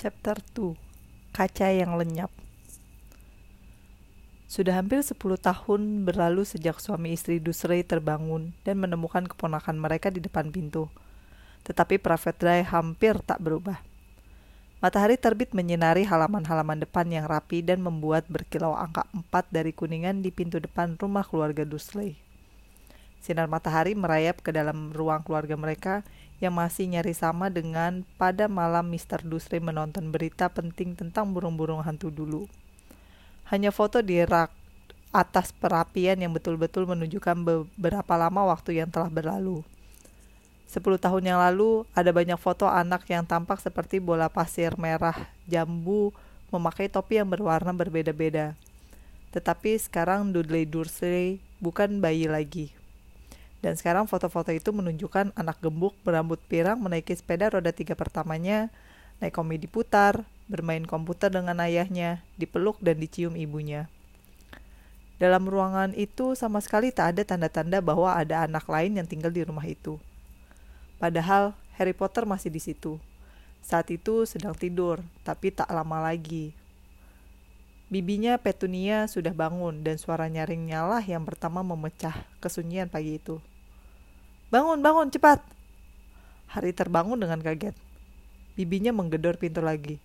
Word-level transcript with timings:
Chapter 0.00 0.40
2 0.56 0.80
Kaca 1.36 1.68
yang 1.68 1.92
lenyap 2.00 2.32
Sudah 4.48 4.80
hampir 4.80 5.04
10 5.04 5.12
tahun 5.20 6.08
berlalu 6.08 6.48
sejak 6.48 6.80
suami 6.80 7.12
istri 7.12 7.36
Dusrey 7.36 7.84
terbangun 7.84 8.56
dan 8.64 8.80
menemukan 8.80 9.28
keponakan 9.28 9.76
mereka 9.76 10.08
di 10.08 10.24
depan 10.24 10.48
pintu. 10.48 10.88
Tetapi 11.68 12.00
Pravedra 12.00 12.64
hampir 12.64 13.20
tak 13.20 13.44
berubah. 13.44 13.84
Matahari 14.80 15.20
terbit 15.20 15.52
menyinari 15.52 16.08
halaman-halaman 16.08 16.80
depan 16.80 17.04
yang 17.12 17.28
rapi 17.28 17.60
dan 17.60 17.84
membuat 17.84 18.24
berkilau 18.32 18.72
angka 18.72 19.04
4 19.12 19.52
dari 19.52 19.76
kuningan 19.76 20.24
di 20.24 20.32
pintu 20.32 20.64
depan 20.64 20.96
rumah 20.96 21.28
keluarga 21.28 21.68
Dusley. 21.68 22.29
Sinar 23.20 23.52
matahari 23.52 23.92
merayap 23.92 24.40
ke 24.40 24.48
dalam 24.48 24.96
ruang 24.96 25.20
keluarga 25.20 25.52
mereka 25.60 26.00
yang 26.40 26.56
masih 26.56 26.88
nyari 26.88 27.12
sama 27.12 27.52
dengan 27.52 28.02
pada 28.16 28.48
malam 28.48 28.88
Mr. 28.88 29.20
Dusri 29.28 29.60
menonton 29.60 30.08
berita 30.08 30.48
penting 30.48 30.96
tentang 30.96 31.36
burung-burung 31.36 31.84
hantu 31.84 32.08
dulu. 32.08 32.48
Hanya 33.52 33.68
foto 33.76 34.00
di 34.00 34.24
rak 34.24 34.48
atas 35.12 35.52
perapian 35.52 36.16
yang 36.16 36.32
betul-betul 36.32 36.88
menunjukkan 36.88 37.36
beberapa 37.44 38.14
lama 38.16 38.56
waktu 38.56 38.80
yang 38.80 38.88
telah 38.88 39.12
berlalu. 39.12 39.60
Sepuluh 40.70 41.02
tahun 41.02 41.34
yang 41.34 41.42
lalu, 41.42 41.82
ada 41.98 42.14
banyak 42.14 42.38
foto 42.38 42.70
anak 42.70 43.04
yang 43.10 43.26
tampak 43.26 43.58
seperti 43.58 43.98
bola 43.98 44.30
pasir 44.30 44.78
merah 44.78 45.18
jambu 45.50 46.14
memakai 46.54 46.86
topi 46.86 47.18
yang 47.18 47.26
berwarna 47.26 47.74
berbeda-beda. 47.74 48.54
Tetapi 49.34 49.76
sekarang 49.82 50.30
Dudley 50.30 50.64
Dursley 50.64 51.42
bukan 51.58 51.98
bayi 51.98 52.30
lagi. 52.30 52.79
Dan 53.60 53.76
sekarang 53.76 54.08
foto-foto 54.08 54.48
itu 54.56 54.72
menunjukkan 54.72 55.36
anak 55.36 55.60
gembuk 55.60 55.92
berambut 56.00 56.40
pirang 56.48 56.80
menaiki 56.80 57.12
sepeda 57.12 57.52
roda 57.52 57.76
tiga 57.76 57.92
pertamanya, 57.92 58.72
naik 59.20 59.36
komedi 59.36 59.68
putar, 59.68 60.24
bermain 60.48 60.88
komputer 60.88 61.28
dengan 61.28 61.60
ayahnya, 61.60 62.24
dipeluk 62.40 62.80
dan 62.80 62.96
dicium 62.96 63.36
ibunya. 63.36 63.92
Dalam 65.20 65.44
ruangan 65.44 65.92
itu 65.92 66.32
sama 66.32 66.64
sekali 66.64 66.88
tak 66.88 67.12
ada 67.12 67.22
tanda-tanda 67.28 67.84
bahwa 67.84 68.16
ada 68.16 68.48
anak 68.48 68.64
lain 68.64 68.96
yang 68.96 69.04
tinggal 69.04 69.28
di 69.28 69.44
rumah 69.44 69.68
itu. 69.68 70.00
Padahal 70.96 71.52
Harry 71.76 71.92
Potter 71.92 72.24
masih 72.24 72.48
di 72.48 72.56
situ. 72.56 72.96
Saat 73.60 73.92
itu 73.92 74.24
sedang 74.24 74.56
tidur, 74.56 75.04
tapi 75.20 75.52
tak 75.52 75.68
lama 75.68 76.00
lagi. 76.00 76.56
Bibinya 77.92 78.40
Petunia 78.40 79.04
sudah 79.10 79.36
bangun 79.36 79.84
dan 79.84 80.00
suara 80.00 80.24
nyaringnya 80.30 80.88
lah 80.88 81.04
yang 81.04 81.26
pertama 81.28 81.60
memecah 81.60 82.24
kesunyian 82.40 82.88
pagi 82.88 83.20
itu. 83.20 83.42
Bangun, 84.50 84.82
bangun, 84.82 85.14
cepat. 85.14 85.38
Hari 86.50 86.74
terbangun 86.74 87.22
dengan 87.22 87.38
kaget. 87.38 87.70
Bibinya 88.58 88.90
menggedor 88.90 89.38
pintu 89.38 89.62
lagi. 89.62 90.02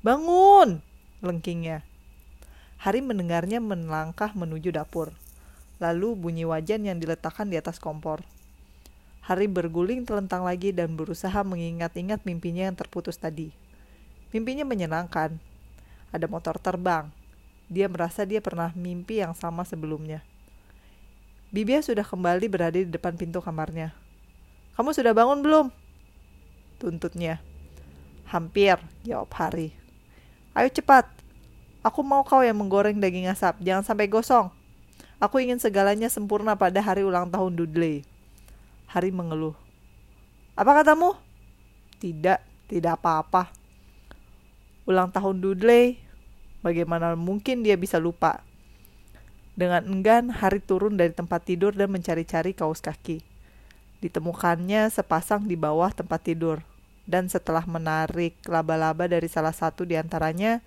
Bangun! 0.00 0.80
Lengkingnya. 1.20 1.84
Hari 2.80 3.04
mendengarnya 3.04 3.60
melangkah 3.60 4.32
menuju 4.32 4.72
dapur. 4.72 5.12
Lalu 5.76 6.16
bunyi 6.16 6.48
wajan 6.48 6.88
yang 6.88 6.96
diletakkan 6.96 7.52
di 7.52 7.60
atas 7.60 7.76
kompor. 7.76 8.24
Hari 9.28 9.44
berguling 9.44 10.08
telentang 10.08 10.48
lagi 10.48 10.72
dan 10.72 10.96
berusaha 10.96 11.44
mengingat-ingat 11.44 12.24
mimpinya 12.24 12.64
yang 12.64 12.76
terputus 12.80 13.20
tadi. 13.20 13.52
Mimpinya 14.32 14.64
menyenangkan. 14.64 15.36
Ada 16.16 16.24
motor 16.32 16.56
terbang. 16.56 17.12
Dia 17.68 17.92
merasa 17.92 18.24
dia 18.24 18.40
pernah 18.40 18.72
mimpi 18.72 19.20
yang 19.20 19.36
sama 19.36 19.68
sebelumnya. 19.68 20.24
Bibia 21.54 21.78
sudah 21.86 22.02
kembali 22.02 22.50
berada 22.50 22.74
di 22.74 22.90
depan 22.90 23.14
pintu 23.14 23.38
kamarnya. 23.38 23.94
Kamu 24.74 24.90
sudah 24.90 25.14
bangun 25.14 25.38
belum? 25.38 25.66
Tuntutnya. 26.82 27.38
Hampir, 28.26 28.82
jawab 29.06 29.30
Hari. 29.30 29.70
Ayo 30.50 30.66
cepat. 30.74 31.06
Aku 31.86 32.02
mau 32.02 32.26
kau 32.26 32.42
yang 32.42 32.58
menggoreng 32.58 32.98
daging 32.98 33.30
asap. 33.30 33.62
Jangan 33.62 33.86
sampai 33.86 34.10
gosong. 34.10 34.50
Aku 35.22 35.38
ingin 35.38 35.62
segalanya 35.62 36.10
sempurna 36.10 36.58
pada 36.58 36.82
hari 36.82 37.06
ulang 37.06 37.30
tahun 37.30 37.54
Dudley. 37.54 38.02
Hari 38.90 39.14
mengeluh. 39.14 39.54
Apa 40.58 40.82
katamu? 40.82 41.14
Tidak, 42.02 42.66
tidak 42.66 42.98
apa-apa. 42.98 43.54
Ulang 44.90 45.14
tahun 45.14 45.38
Dudley, 45.38 46.02
bagaimana 46.66 47.14
mungkin 47.14 47.62
dia 47.62 47.78
bisa 47.78 48.02
lupa? 48.02 48.42
Dengan 49.54 49.86
enggan, 49.86 50.34
Hari 50.34 50.58
turun 50.58 50.98
dari 50.98 51.14
tempat 51.14 51.46
tidur 51.46 51.70
dan 51.70 51.86
mencari-cari 51.86 52.58
kaos 52.58 52.82
kaki. 52.82 53.22
Ditemukannya 54.02 54.90
sepasang 54.90 55.46
di 55.46 55.54
bawah 55.54 55.94
tempat 55.94 56.26
tidur, 56.26 56.58
dan 57.06 57.30
setelah 57.30 57.62
menarik 57.62 58.34
laba-laba 58.50 59.06
dari 59.06 59.30
salah 59.30 59.54
satu 59.54 59.86
di 59.86 59.94
antaranya, 59.94 60.58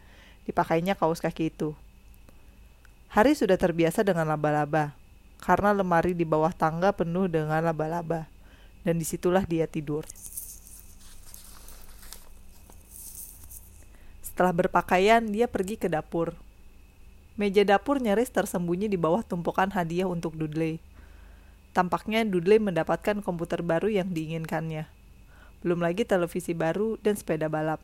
dipakainya 0.47 0.95
kaos 0.95 1.19
kaki 1.19 1.51
itu. 1.51 1.75
Hari 3.11 3.35
sudah 3.35 3.59
terbiasa 3.59 4.07
dengan 4.07 4.23
laba-laba, 4.23 4.95
karena 5.43 5.75
lemari 5.75 6.15
di 6.15 6.23
bawah 6.23 6.55
tangga 6.55 6.95
penuh 6.95 7.27
dengan 7.27 7.59
laba-laba, 7.59 8.31
dan 8.87 8.95
di 8.95 9.03
situlah 9.03 9.43
dia 9.43 9.67
tidur. 9.67 10.07
Setelah 14.23 14.55
berpakaian, 14.55 15.27
dia 15.27 15.51
pergi 15.51 15.75
ke 15.75 15.91
dapur 15.91 16.46
Meja 17.37 17.61
dapur 17.61 18.01
nyaris 18.01 18.33
tersembunyi 18.33 18.89
di 18.89 18.97
bawah 18.97 19.21
tumpukan 19.21 19.69
hadiah 19.69 20.09
untuk 20.09 20.33
Dudley. 20.33 20.81
Tampaknya 21.69 22.25
Dudley 22.25 22.57
mendapatkan 22.57 23.21
komputer 23.21 23.61
baru 23.61 23.93
yang 23.93 24.09
diinginkannya. 24.09 24.89
Belum 25.61 25.77
lagi 25.77 26.01
televisi 26.01 26.57
baru 26.57 26.97
dan 26.97 27.13
sepeda 27.13 27.45
balap. 27.45 27.77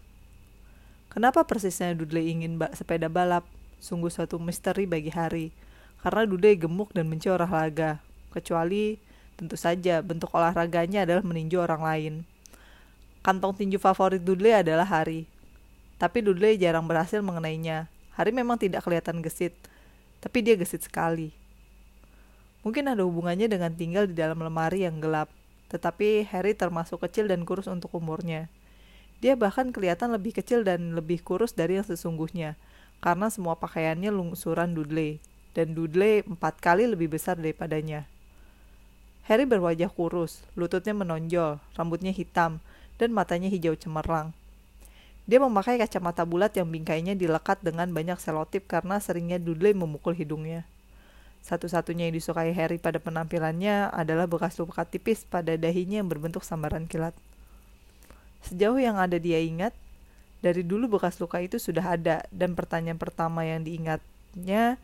Kenapa 1.14 1.46
persisnya 1.46 1.94
Dudley 1.94 2.34
ingin 2.34 2.58
ba 2.58 2.74
sepeda 2.74 3.14
balap? 3.14 3.46
Sungguh 3.78 4.10
suatu 4.10 4.42
misteri 4.42 4.90
bagi 4.90 5.14
Hari. 5.14 5.54
Karena 6.02 6.26
Dudley 6.26 6.58
gemuk 6.58 6.90
dan 6.90 7.06
benci 7.14 7.30
olahraga. 7.30 8.02
Kecuali 8.34 8.98
tentu 9.38 9.54
saja 9.54 10.02
bentuk 10.02 10.34
olahraganya 10.34 11.06
adalah 11.06 11.22
meninju 11.22 11.62
orang 11.62 11.86
lain. 11.86 12.14
Kantong 13.22 13.54
tinju 13.54 13.78
favorit 13.78 14.26
Dudley 14.26 14.58
adalah 14.58 14.90
Hari. 14.90 15.30
Tapi 16.02 16.26
Dudley 16.26 16.58
jarang 16.58 16.90
berhasil 16.90 17.22
mengenainya 17.22 17.93
Hari 18.14 18.30
memang 18.30 18.62
tidak 18.62 18.86
kelihatan 18.86 19.26
gesit, 19.26 19.58
tapi 20.22 20.46
dia 20.46 20.54
gesit 20.54 20.86
sekali. 20.86 21.34
Mungkin 22.64 22.88
ada 22.88 23.04
hubungannya 23.04 23.52
dengan 23.52 23.74
tinggal 23.76 24.08
di 24.08 24.16
dalam 24.16 24.40
lemari 24.40 24.86
yang 24.88 25.04
gelap, 25.04 25.28
tetapi 25.74 26.24
Harry 26.30 26.54
termasuk 26.54 27.02
kecil 27.04 27.28
dan 27.28 27.44
kurus 27.44 27.66
untuk 27.68 27.92
umurnya. 27.98 28.48
Dia 29.20 29.34
bahkan 29.34 29.74
kelihatan 29.74 30.14
lebih 30.14 30.38
kecil 30.38 30.62
dan 30.62 30.94
lebih 30.94 31.26
kurus 31.26 31.52
dari 31.58 31.82
yang 31.82 31.88
sesungguhnya, 31.88 32.56
karena 33.02 33.28
semua 33.34 33.58
pakaiannya 33.58 34.14
lungsuran 34.14 34.78
Dudley, 34.78 35.18
dan 35.58 35.74
Dudley 35.74 36.24
empat 36.24 36.62
kali 36.62 36.88
lebih 36.88 37.12
besar 37.12 37.36
daripadanya. 37.36 38.08
Harry 39.26 39.48
berwajah 39.48 39.88
kurus, 39.88 40.44
lututnya 40.60 40.92
menonjol, 40.92 41.60
rambutnya 41.80 42.12
hitam, 42.12 42.60
dan 43.00 43.16
matanya 43.16 43.48
hijau 43.48 43.74
cemerlang. 43.76 44.36
Dia 45.24 45.40
memakai 45.40 45.80
kacamata 45.80 46.28
bulat 46.28 46.52
yang 46.60 46.68
bingkainya 46.68 47.16
dilekat 47.16 47.64
dengan 47.64 47.88
banyak 47.96 48.20
selotip 48.20 48.68
karena 48.68 49.00
seringnya 49.00 49.40
Dudley 49.40 49.72
memukul 49.72 50.12
hidungnya. 50.12 50.68
Satu-satunya 51.44 52.08
yang 52.08 52.16
disukai 52.16 52.52
Harry 52.56 52.80
pada 52.80 53.00
penampilannya 53.04 53.92
adalah 53.92 54.28
bekas 54.28 54.60
luka 54.60 54.84
tipis 54.88 55.28
pada 55.28 55.56
dahinya 55.56 56.04
yang 56.04 56.08
berbentuk 56.12 56.44
sambaran 56.44 56.88
kilat. 56.88 57.16
Sejauh 58.44 58.80
yang 58.80 59.00
ada 59.00 59.16
dia 59.16 59.40
ingat, 59.40 59.72
dari 60.44 60.64
dulu 60.64 61.00
bekas 61.00 61.20
luka 61.24 61.40
itu 61.40 61.56
sudah 61.56 61.96
ada 61.96 62.28
dan 62.32 62.56
pertanyaan 62.56 63.00
pertama 63.00 63.48
yang 63.48 63.64
diingatnya 63.64 64.76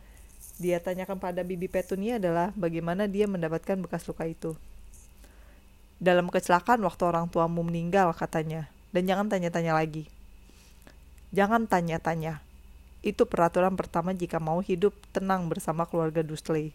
dia 0.60 0.78
tanyakan 0.80 1.16
pada 1.16 1.40
Bibi 1.44 1.68
Petunia 1.68 2.16
adalah 2.20 2.52
bagaimana 2.56 3.04
dia 3.08 3.28
mendapatkan 3.28 3.80
bekas 3.80 4.04
luka 4.08 4.24
itu. 4.24 4.56
Dalam 6.00 6.32
kecelakaan 6.32 6.80
waktu 6.80 7.02
orang 7.04 7.28
tuamu 7.28 7.60
meninggal 7.64 8.12
katanya, 8.16 8.68
dan 8.92 9.04
jangan 9.04 9.28
tanya-tanya 9.28 9.76
lagi. 9.76 10.08
Jangan 11.30 11.70
tanya-tanya. 11.70 12.42
Itu 13.00 13.24
peraturan 13.24 13.78
pertama 13.78 14.10
jika 14.12 14.42
mau 14.42 14.58
hidup 14.60 14.92
tenang 15.14 15.46
bersama 15.46 15.86
keluarga 15.86 16.20
Dursley. 16.26 16.74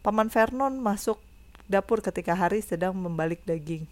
Paman 0.00 0.32
Vernon 0.32 0.80
masuk 0.80 1.20
dapur 1.68 2.00
ketika 2.00 2.32
Hari 2.32 2.64
sedang 2.64 2.96
membalik 2.96 3.44
daging. 3.44 3.84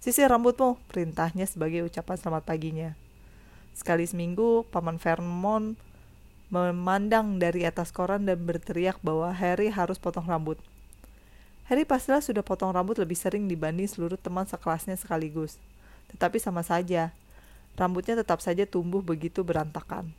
Sisir 0.00 0.30
rambutmu, 0.32 0.80
perintahnya 0.88 1.44
sebagai 1.44 1.84
ucapan 1.84 2.16
selamat 2.16 2.42
paginya. 2.48 2.90
Sekali 3.76 4.08
seminggu, 4.08 4.64
Paman 4.72 4.96
Vernon 4.96 5.76
memandang 6.48 7.36
dari 7.36 7.68
atas 7.68 7.92
koran 7.92 8.24
dan 8.24 8.40
berteriak 8.40 8.96
bahwa 9.04 9.28
Harry 9.36 9.68
harus 9.68 10.00
potong 10.00 10.24
rambut. 10.24 10.56
Harry 11.68 11.84
pastilah 11.84 12.24
sudah 12.24 12.40
potong 12.40 12.72
rambut 12.72 12.96
lebih 12.96 13.14
sering 13.14 13.44
dibanding 13.44 13.84
seluruh 13.84 14.16
teman 14.16 14.48
sekelasnya 14.48 14.96
sekaligus. 14.96 15.60
Tetapi 16.08 16.40
sama 16.40 16.64
saja, 16.64 17.12
Rambutnya 17.78 18.18
tetap 18.18 18.42
saja 18.42 18.66
tumbuh 18.66 18.98
begitu 18.98 19.46
berantakan. 19.46 20.10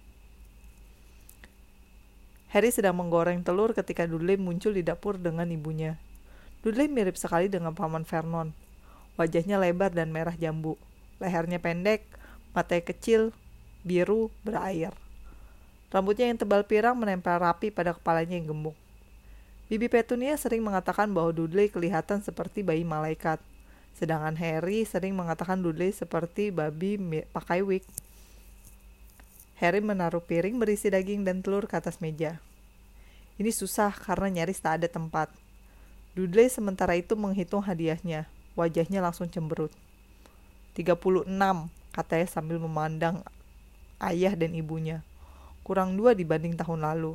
Harry 2.56 2.72
sedang 2.72 2.96
menggoreng 2.96 3.44
telur 3.44 3.76
ketika 3.76 4.08
Dudley 4.08 4.40
muncul 4.40 4.72
di 4.72 4.82
dapur 4.82 5.20
dengan 5.20 5.46
ibunya. 5.52 6.00
Dudley 6.64 6.88
mirip 6.88 7.20
sekali 7.20 7.52
dengan 7.52 7.76
paman 7.76 8.08
Vernon. 8.08 8.56
Wajahnya 9.20 9.60
lebar 9.60 9.92
dan 9.92 10.10
merah 10.16 10.34
jambu. 10.34 10.80
Lehernya 11.20 11.60
pendek, 11.60 12.08
matanya 12.56 12.90
kecil, 12.96 13.36
biru, 13.84 14.32
berair. 14.48 14.96
Rambutnya 15.92 16.32
yang 16.32 16.40
tebal 16.40 16.64
pirang 16.64 16.96
menempel 16.96 17.38
rapi 17.44 17.76
pada 17.76 17.92
kepalanya 17.92 18.40
yang 18.40 18.56
gemuk. 18.56 18.78
Bibi 19.70 19.86
Petunia 19.92 20.34
sering 20.40 20.64
mengatakan 20.66 21.12
bahwa 21.12 21.30
Dudley 21.36 21.70
kelihatan 21.70 22.24
seperti 22.24 22.64
bayi 22.66 22.88
malaikat. 22.88 23.38
Sedangkan 24.00 24.40
Harry 24.40 24.88
sering 24.88 25.12
mengatakan 25.20 25.60
Dudley 25.60 25.92
seperti 25.92 26.56
babi 26.56 26.96
pakai 27.36 27.60
wig. 27.60 27.84
Harry 29.60 29.84
menaruh 29.84 30.24
piring 30.24 30.56
berisi 30.56 30.88
daging 30.88 31.28
dan 31.28 31.44
telur 31.44 31.68
ke 31.68 31.76
atas 31.76 32.00
meja. 32.00 32.40
Ini 33.36 33.52
susah 33.52 33.92
karena 33.92 34.40
nyaris 34.40 34.64
tak 34.64 34.80
ada 34.80 34.88
tempat. 34.88 35.28
Dudley 36.16 36.48
sementara 36.48 36.96
itu 36.96 37.20
menghitung 37.20 37.60
hadiahnya. 37.60 38.32
Wajahnya 38.56 39.04
langsung 39.04 39.28
cemberut. 39.28 39.76
36, 40.80 41.28
katanya 41.92 42.28
sambil 42.32 42.56
memandang 42.56 43.20
ayah 44.00 44.32
dan 44.32 44.56
ibunya 44.56 45.04
kurang 45.70 45.94
dua 45.94 46.18
dibanding 46.18 46.58
tahun 46.58 46.82
lalu. 46.82 47.14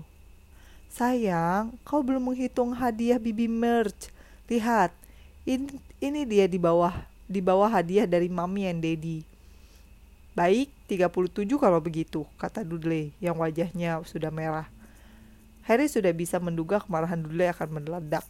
Sayang, 0.87 1.75
kau 1.83 2.07
belum 2.07 2.31
menghitung 2.31 2.71
hadiah 2.71 3.19
Bibi 3.19 3.51
Merch. 3.51 4.15
Lihat, 4.47 4.95
ini, 5.45 5.77
ini 6.01 6.21
dia 6.25 6.49
di 6.49 6.57
bawah 6.57 6.93
di 7.25 7.41
bawah 7.41 7.69
hadiah 7.69 8.05
dari 8.05 8.29
Mami 8.29 8.69
and 8.69 8.85
Daddy. 8.85 9.25
Baik, 10.35 10.69
37 10.91 11.47
kalau 11.57 11.79
begitu, 11.79 12.27
kata 12.37 12.67
Dudley 12.67 13.15
yang 13.23 13.39
wajahnya 13.39 14.03
sudah 14.03 14.35
merah. 14.35 14.67
Harry 15.65 15.89
sudah 15.89 16.11
bisa 16.13 16.37
menduga 16.43 16.83
kemarahan 16.83 17.23
Dudley 17.23 17.49
akan 17.49 17.81
meledak. 17.81 18.27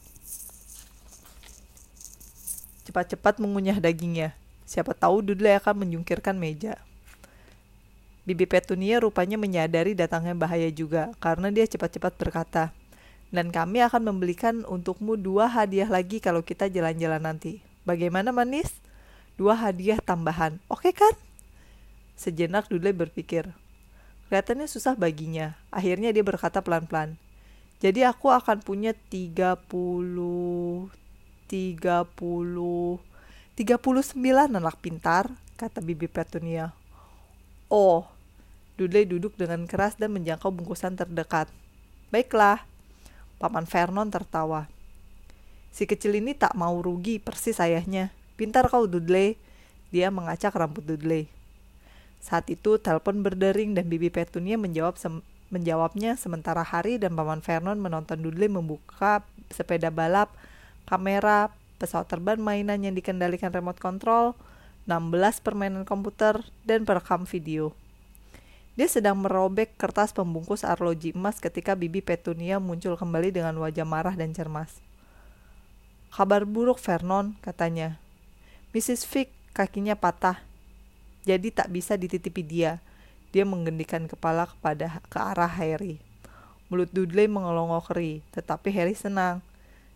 Cepat-cepat 2.85 3.41
mengunyah 3.41 3.81
dagingnya. 3.81 4.37
Siapa 4.69 4.93
tahu 4.93 5.25
Dudley 5.25 5.57
akan 5.57 5.83
menjungkirkan 5.83 6.37
meja. 6.37 6.77
Bibi 8.25 8.49
Petunia 8.49 9.01
rupanya 9.01 9.37
menyadari 9.37 9.93
datangnya 9.93 10.33
bahaya 10.37 10.69
juga, 10.73 11.13
karena 11.21 11.53
dia 11.53 11.69
cepat-cepat 11.69 12.17
berkata, 12.17 12.73
dan 13.31 13.55
kami 13.55 13.81
akan 13.85 14.13
membelikan 14.13 14.67
untukmu 14.67 15.17
dua 15.17 15.49
hadiah 15.49 15.89
lagi 15.89 16.21
kalau 16.21 16.45
kita 16.45 16.69
jalan-jalan 16.69 17.23
nanti. 17.23 17.65
Bagaimana 17.85 18.33
manis? 18.33 18.73
Dua 19.35 19.59
hadiah 19.59 19.99
tambahan, 19.99 20.63
oke 20.71 20.95
kan? 20.95 21.15
Sejenak 22.15 22.71
Dudley 22.71 22.95
berpikir. 22.95 23.51
Kelihatannya 24.31 24.71
susah 24.71 24.95
baginya. 24.95 25.59
Akhirnya 25.75 26.15
dia 26.15 26.23
berkata 26.23 26.63
pelan-pelan. 26.63 27.19
Jadi 27.83 28.07
aku 28.07 28.31
akan 28.31 28.63
punya 28.63 28.95
30 28.95 29.61
30 31.45 32.99
39 33.55 34.59
anak 34.59 34.77
pintar, 34.83 35.31
kata 35.55 35.79
Bibi 35.79 36.11
Petunia. 36.11 36.75
Oh, 37.71 38.07
Dudley 38.75 39.07
duduk 39.07 39.39
dengan 39.39 39.63
keras 39.71 39.95
dan 39.95 40.11
menjangkau 40.11 40.51
bungkusan 40.51 40.99
terdekat. 40.99 41.47
Baiklah, 42.11 42.67
Paman 43.45 43.69
Vernon 43.69 44.09
tertawa. 44.09 44.73
Si 45.69 45.85
kecil 45.85 46.17
ini 46.17 46.33
tak 46.33 46.57
mau 46.57 46.81
rugi 46.81 47.21
persis 47.21 47.61
ayahnya. 47.61 48.09
Pintar 48.41 48.73
kau 48.73 48.89
Dudley. 48.89 49.37
Dia 49.93 50.09
mengacak 50.09 50.57
rambut 50.57 50.81
Dudley. 50.81 51.29
Saat 52.25 52.49
itu 52.49 52.81
telepon 52.81 53.21
berdering 53.21 53.77
dan 53.77 53.85
Bibi 53.93 54.09
Petunia 54.09 54.57
menjawab 54.57 54.97
sem 54.97 55.21
menjawabnya 55.53 56.17
sementara 56.17 56.65
Harry 56.65 56.97
dan 56.97 57.13
Paman 57.13 57.45
Vernon 57.45 57.77
menonton 57.77 58.25
Dudley 58.25 58.49
membuka 58.49 59.21
sepeda 59.53 59.93
balap, 59.93 60.33
kamera, 60.89 61.53
pesawat 61.77 62.09
terbang 62.09 62.41
mainan 62.41 62.81
yang 62.81 62.97
dikendalikan 62.97 63.53
remote 63.53 63.77
control, 63.77 64.33
16 64.89 65.45
permainan 65.45 65.85
komputer, 65.85 66.41
dan 66.65 66.89
perekam 66.89 67.29
video. 67.29 67.77
Dia 68.75 68.91
sedang 68.91 69.15
merobek 69.23 69.79
kertas 69.79 70.11
pembungkus 70.11 70.67
arloji 70.67 71.15
emas 71.15 71.39
ketika 71.39 71.79
Bibi 71.79 72.03
Petunia 72.03 72.59
muncul 72.59 72.99
kembali 72.99 73.31
dengan 73.31 73.55
wajah 73.63 73.87
marah 73.87 74.19
dan 74.19 74.35
cermas. 74.35 74.83
Kabar 76.11 76.43
buruk 76.43 76.83
Vernon, 76.83 77.39
katanya. 77.39 78.03
Mrs. 78.75 79.07
Fick 79.07 79.31
kakinya 79.55 79.95
patah, 79.95 80.43
jadi 81.23 81.55
tak 81.55 81.71
bisa 81.71 81.95
dititipi 81.95 82.43
dia. 82.43 82.83
Dia 83.31 83.47
menggendikan 83.47 84.11
kepala 84.11 84.51
kepada 84.51 84.99
ke 85.07 85.23
arah 85.23 85.51
Harry. 85.51 86.03
Mulut 86.67 86.91
Dudley 86.91 87.31
mengelongokri, 87.31 88.27
tetapi 88.35 88.75
Harry 88.75 88.99
senang. 88.99 89.39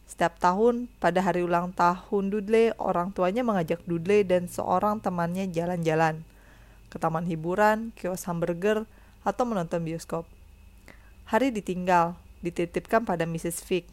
Setiap 0.07 0.39
tahun, 0.39 0.87
pada 1.03 1.19
hari 1.19 1.43
ulang 1.43 1.75
tahun 1.75 2.31
Dudley, 2.31 2.71
orang 2.79 3.11
tuanya 3.11 3.43
mengajak 3.43 3.83
Dudley 3.91 4.23
dan 4.23 4.47
seorang 4.47 5.03
temannya 5.03 5.51
jalan-jalan 5.51 6.23
ke 6.89 6.97
taman 6.97 7.25
hiburan, 7.25 7.93
kios 7.97 8.25
hamburger, 8.29 8.85
atau 9.23 9.45
menonton 9.45 9.85
bioskop. 9.85 10.25
Hari 11.29 11.53
ditinggal, 11.53 12.17
dititipkan 12.41 13.05
pada 13.05 13.29
Mrs. 13.29 13.61
Fick, 13.61 13.85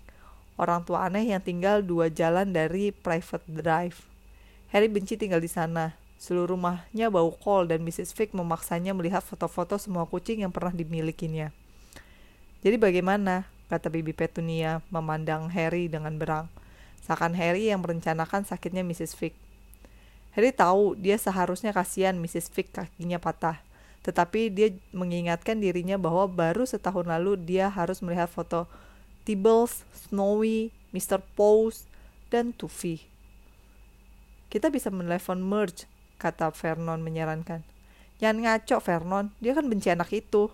orang 0.55 0.87
tua 0.87 1.07
aneh 1.07 1.35
yang 1.35 1.43
tinggal 1.43 1.83
dua 1.83 2.07
jalan 2.07 2.55
dari 2.55 2.95
private 2.95 3.43
drive. 3.47 4.07
Harry 4.71 4.87
benci 4.87 5.19
tinggal 5.19 5.43
di 5.43 5.51
sana. 5.51 5.95
Seluruh 6.15 6.55
rumahnya 6.55 7.11
bau 7.11 7.29
kol 7.35 7.67
dan 7.67 7.83
Mrs. 7.83 8.15
Fick 8.15 8.31
memaksanya 8.31 8.95
melihat 8.95 9.21
foto-foto 9.21 9.75
semua 9.75 10.07
kucing 10.07 10.47
yang 10.47 10.51
pernah 10.51 10.71
dimilikinya. 10.71 11.51
Jadi 12.65 12.79
bagaimana? 12.79 13.45
kata 13.65 13.89
Bibi 13.89 14.13
Petunia 14.13 14.81
memandang 14.93 15.49
Harry 15.49 15.89
dengan 15.89 16.15
berang. 16.21 16.45
Seakan 17.05 17.33
Harry 17.37 17.69
yang 17.69 17.81
merencanakan 17.81 18.45
sakitnya 18.45 18.81
Mrs. 18.85 19.13
Fick. 19.17 19.33
Harry 20.35 20.51
tahu 20.51 20.99
dia 20.99 21.15
seharusnya 21.15 21.71
kasihan 21.71 22.11
Mrs. 22.19 22.51
Fick 22.51 22.75
kakinya 22.75 23.15
patah. 23.23 23.63
Tetapi 24.03 24.51
dia 24.51 24.75
mengingatkan 24.91 25.57
dirinya 25.57 25.95
bahwa 25.95 26.27
baru 26.27 26.67
setahun 26.67 27.07
lalu 27.07 27.39
dia 27.39 27.71
harus 27.71 28.03
melihat 28.03 28.27
foto 28.27 28.67
Tibbles, 29.23 29.87
Snowy, 29.95 30.75
Mr. 30.91 31.23
Pose, 31.33 31.87
dan 32.27 32.51
Tuffy. 32.51 33.01
Kita 34.51 34.69
bisa 34.69 34.91
menelepon 34.93 35.39
Merge, 35.41 35.89
kata 36.21 36.51
Vernon 36.51 37.01
menyarankan. 37.01 37.65
Jangan 38.19 38.37
ngaco, 38.43 38.77
Vernon. 38.83 39.25
Dia 39.39 39.57
kan 39.57 39.65
benci 39.65 39.89
anak 39.89 40.11
itu. 40.13 40.51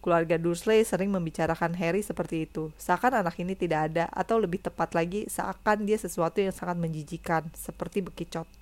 Keluarga 0.00 0.40
Dursley 0.40 0.80
sering 0.86 1.12
membicarakan 1.12 1.76
Harry 1.76 2.00
seperti 2.00 2.48
itu. 2.48 2.72
Seakan 2.80 3.20
anak 3.20 3.36
ini 3.36 3.52
tidak 3.52 3.92
ada, 3.92 4.08
atau 4.12 4.40
lebih 4.40 4.60
tepat 4.62 4.92
lagi, 4.96 5.28
seakan 5.28 5.84
dia 5.84 6.00
sesuatu 6.00 6.40
yang 6.40 6.54
sangat 6.54 6.80
menjijikan, 6.80 7.48
seperti 7.52 8.00
bekicot. 8.00 8.59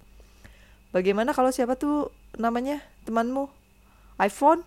Bagaimana 0.88 1.36
kalau 1.36 1.52
siapa 1.52 1.76
tuh 1.76 2.08
namanya 2.40 2.80
temanmu? 3.04 3.52
iPhone? 4.16 4.64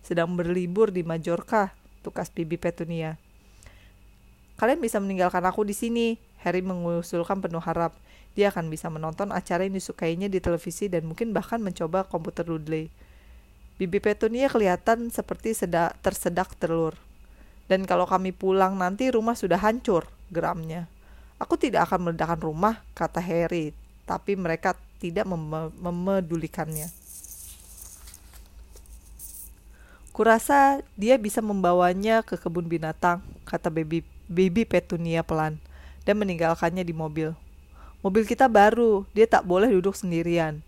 Sedang 0.00 0.32
berlibur 0.32 0.88
di 0.88 1.04
Majorca, 1.04 1.76
tukas 2.00 2.32
Bibi 2.32 2.56
Petunia. 2.56 3.20
Kalian 4.56 4.80
bisa 4.80 4.96
meninggalkan 4.96 5.44
aku 5.44 5.68
di 5.68 5.76
sini. 5.76 6.16
Harry 6.40 6.64
mengusulkan 6.64 7.38
penuh 7.44 7.60
harap. 7.60 7.92
Dia 8.32 8.48
akan 8.48 8.72
bisa 8.72 8.88
menonton 8.88 9.28
acara 9.28 9.68
yang 9.68 9.76
disukainya 9.76 10.26
di 10.32 10.40
televisi 10.40 10.88
dan 10.88 11.04
mungkin 11.04 11.36
bahkan 11.36 11.60
mencoba 11.60 12.08
komputer 12.08 12.48
Dudley. 12.48 12.88
Bibi 13.76 13.98
Petunia 14.00 14.48
kelihatan 14.48 15.12
seperti 15.12 15.52
sedak, 15.52 16.00
tersedak 16.00 16.56
telur. 16.56 16.96
Dan 17.68 17.84
kalau 17.84 18.08
kami 18.08 18.32
pulang 18.32 18.80
nanti 18.80 19.12
rumah 19.12 19.36
sudah 19.36 19.60
hancur, 19.60 20.08
geramnya. 20.32 20.88
Aku 21.36 21.60
tidak 21.60 21.92
akan 21.92 22.08
meledakkan 22.08 22.40
rumah, 22.40 22.80
kata 22.96 23.20
Harry. 23.20 23.81
Tapi 24.04 24.34
mereka 24.34 24.74
tidak 25.02 25.26
mem 25.26 25.70
memedulikannya. 25.78 26.90
Kurasa 30.12 30.84
dia 30.92 31.16
bisa 31.16 31.40
membawanya 31.40 32.20
ke 32.20 32.36
kebun 32.36 32.68
binatang, 32.68 33.24
kata 33.48 33.72
baby, 33.72 34.04
baby 34.28 34.68
Petunia 34.68 35.24
pelan, 35.24 35.56
dan 36.04 36.20
meninggalkannya 36.20 36.84
di 36.84 36.92
mobil. 36.92 37.32
Mobil 38.04 38.28
kita 38.28 38.44
baru, 38.44 39.08
dia 39.16 39.24
tak 39.24 39.48
boleh 39.48 39.72
duduk 39.72 39.96
sendirian. 39.96 40.60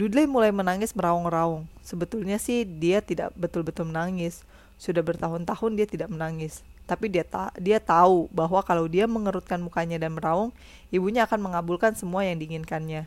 Dudley 0.00 0.24
mulai 0.24 0.48
menangis 0.48 0.96
meraung-raung. 0.96 1.68
Sebetulnya 1.84 2.40
sih 2.40 2.64
dia 2.64 3.04
tidak 3.04 3.36
betul-betul 3.36 3.92
menangis. 3.92 4.40
Sudah 4.80 5.04
bertahun-tahun 5.04 5.76
dia 5.76 5.84
tidak 5.84 6.08
menangis. 6.08 6.64
Tapi 6.90 7.06
dia 7.06 7.22
ta 7.22 7.54
dia 7.54 7.78
tahu 7.78 8.26
bahwa 8.34 8.58
kalau 8.66 8.90
dia 8.90 9.06
mengerutkan 9.06 9.62
mukanya 9.62 10.02
dan 10.02 10.18
meraung, 10.18 10.50
ibunya 10.90 11.22
akan 11.22 11.38
mengabulkan 11.38 11.94
semua 11.94 12.26
yang 12.26 12.42
diinginkannya. 12.42 13.06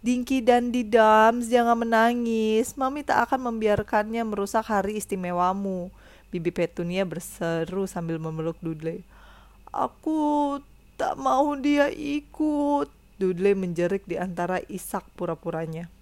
Dinky 0.00 0.40
dan 0.40 0.72
Didams, 0.72 1.52
jangan 1.52 1.76
menangis. 1.76 2.72
Mami 2.72 3.04
tak 3.04 3.28
akan 3.28 3.52
membiarkannya 3.52 4.24
merusak 4.24 4.64
hari 4.64 4.96
istimewamu. 4.96 5.92
Bibi 6.32 6.48
Petunia 6.48 7.04
berseru 7.04 7.84
sambil 7.84 8.16
memeluk 8.16 8.56
Dudley. 8.64 9.04
Aku 9.68 10.56
tak 10.96 11.20
mau 11.20 11.52
dia 11.60 11.92
ikut. 11.92 12.88
Dudley 13.20 13.52
menjerit 13.52 14.00
di 14.08 14.16
antara 14.16 14.64
isak 14.72 15.04
pura-puranya. 15.20 15.92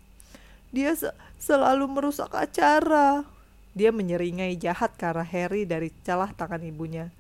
Dia 0.70 0.94
se 0.94 1.10
selalu 1.42 1.90
merusak 1.90 2.30
acara. 2.30 3.26
Dia 3.78 3.94
menyeringai 3.94 4.58
jahat 4.58 4.98
arah 4.98 5.22
Harry 5.22 5.62
dari 5.62 5.94
celah 6.02 6.34
tangan 6.34 6.66
ibunya. 6.66 7.14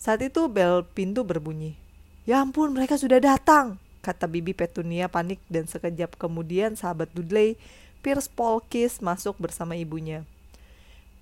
Saat 0.00 0.24
itu 0.24 0.48
bel 0.48 0.88
pintu 0.96 1.28
berbunyi. 1.28 1.76
Ya 2.24 2.40
ampun, 2.40 2.72
mereka 2.72 2.96
sudah 2.96 3.20
datang 3.20 3.76
kata 4.06 4.30
Bibi 4.30 4.54
Petunia 4.54 5.10
panik 5.10 5.42
dan 5.50 5.66
sekejap 5.66 6.14
kemudian 6.14 6.78
sahabat 6.78 7.10
Dudley, 7.10 7.58
Pierce 8.06 8.30
Polkis 8.30 9.02
masuk 9.02 9.34
bersama 9.42 9.74
ibunya. 9.74 10.22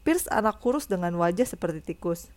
Pierce 0.04 0.28
anak 0.28 0.61
kurus 0.61 0.85
dengan 0.85 1.16
wajah 1.16 1.49
seperti 1.49 1.80
tikus. 1.80 2.28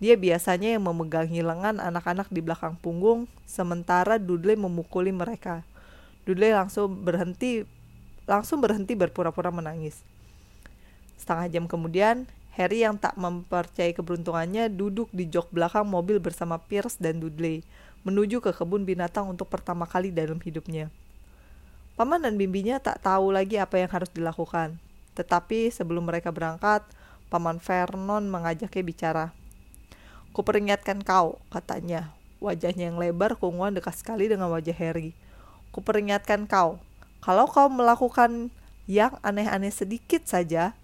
Dia 0.00 0.16
biasanya 0.16 0.72
yang 0.72 0.88
memegang 0.88 1.28
lengan 1.28 1.78
anak-anak 1.78 2.32
di 2.32 2.40
belakang 2.40 2.80
punggung, 2.80 3.28
sementara 3.44 4.16
Dudley 4.16 4.56
memukuli 4.56 5.12
mereka. 5.12 5.68
Dudley 6.24 6.56
langsung 6.56 7.04
berhenti 7.04 7.68
langsung 8.24 8.64
berhenti 8.64 8.96
berpura-pura 8.96 9.52
menangis. 9.52 10.00
Setengah 11.18 11.46
jam 11.50 11.64
kemudian, 11.66 12.26
Harry 12.54 12.86
yang 12.86 12.94
tak 12.94 13.18
mempercayai 13.18 13.90
keberuntungannya 13.98 14.70
duduk 14.70 15.10
di 15.10 15.26
jok 15.26 15.50
belakang 15.50 15.86
mobil 15.86 16.22
bersama 16.22 16.62
Pierce 16.62 17.02
dan 17.02 17.18
Dudley, 17.18 17.66
menuju 18.06 18.38
ke 18.38 18.54
kebun 18.54 18.86
binatang 18.86 19.26
untuk 19.26 19.50
pertama 19.50 19.88
kali 19.90 20.14
dalam 20.14 20.38
hidupnya. 20.38 20.92
Paman 21.94 22.26
dan 22.26 22.34
bibinya 22.38 22.78
tak 22.78 23.02
tahu 23.02 23.30
lagi 23.30 23.58
apa 23.58 23.78
yang 23.78 23.90
harus 23.90 24.10
dilakukan. 24.10 24.78
Tetapi 25.14 25.70
sebelum 25.70 26.10
mereka 26.10 26.34
berangkat, 26.34 26.82
Paman 27.30 27.58
Vernon 27.58 28.26
mengajaknya 28.26 28.82
bicara. 28.82 29.26
Kuperingatkan 30.34 31.02
kau, 31.06 31.38
katanya. 31.50 32.10
Wajahnya 32.42 32.90
yang 32.90 32.98
lebar 32.98 33.38
keunguan 33.38 33.78
dekat 33.78 33.94
sekali 33.94 34.26
dengan 34.26 34.50
wajah 34.50 34.74
Harry. 34.74 35.14
Kuperingatkan 35.70 36.50
kau, 36.50 36.82
kalau 37.22 37.46
kau 37.46 37.70
melakukan 37.70 38.50
yang 38.90 39.16
aneh-aneh 39.22 39.70
sedikit 39.70 40.26
saja, 40.26 40.74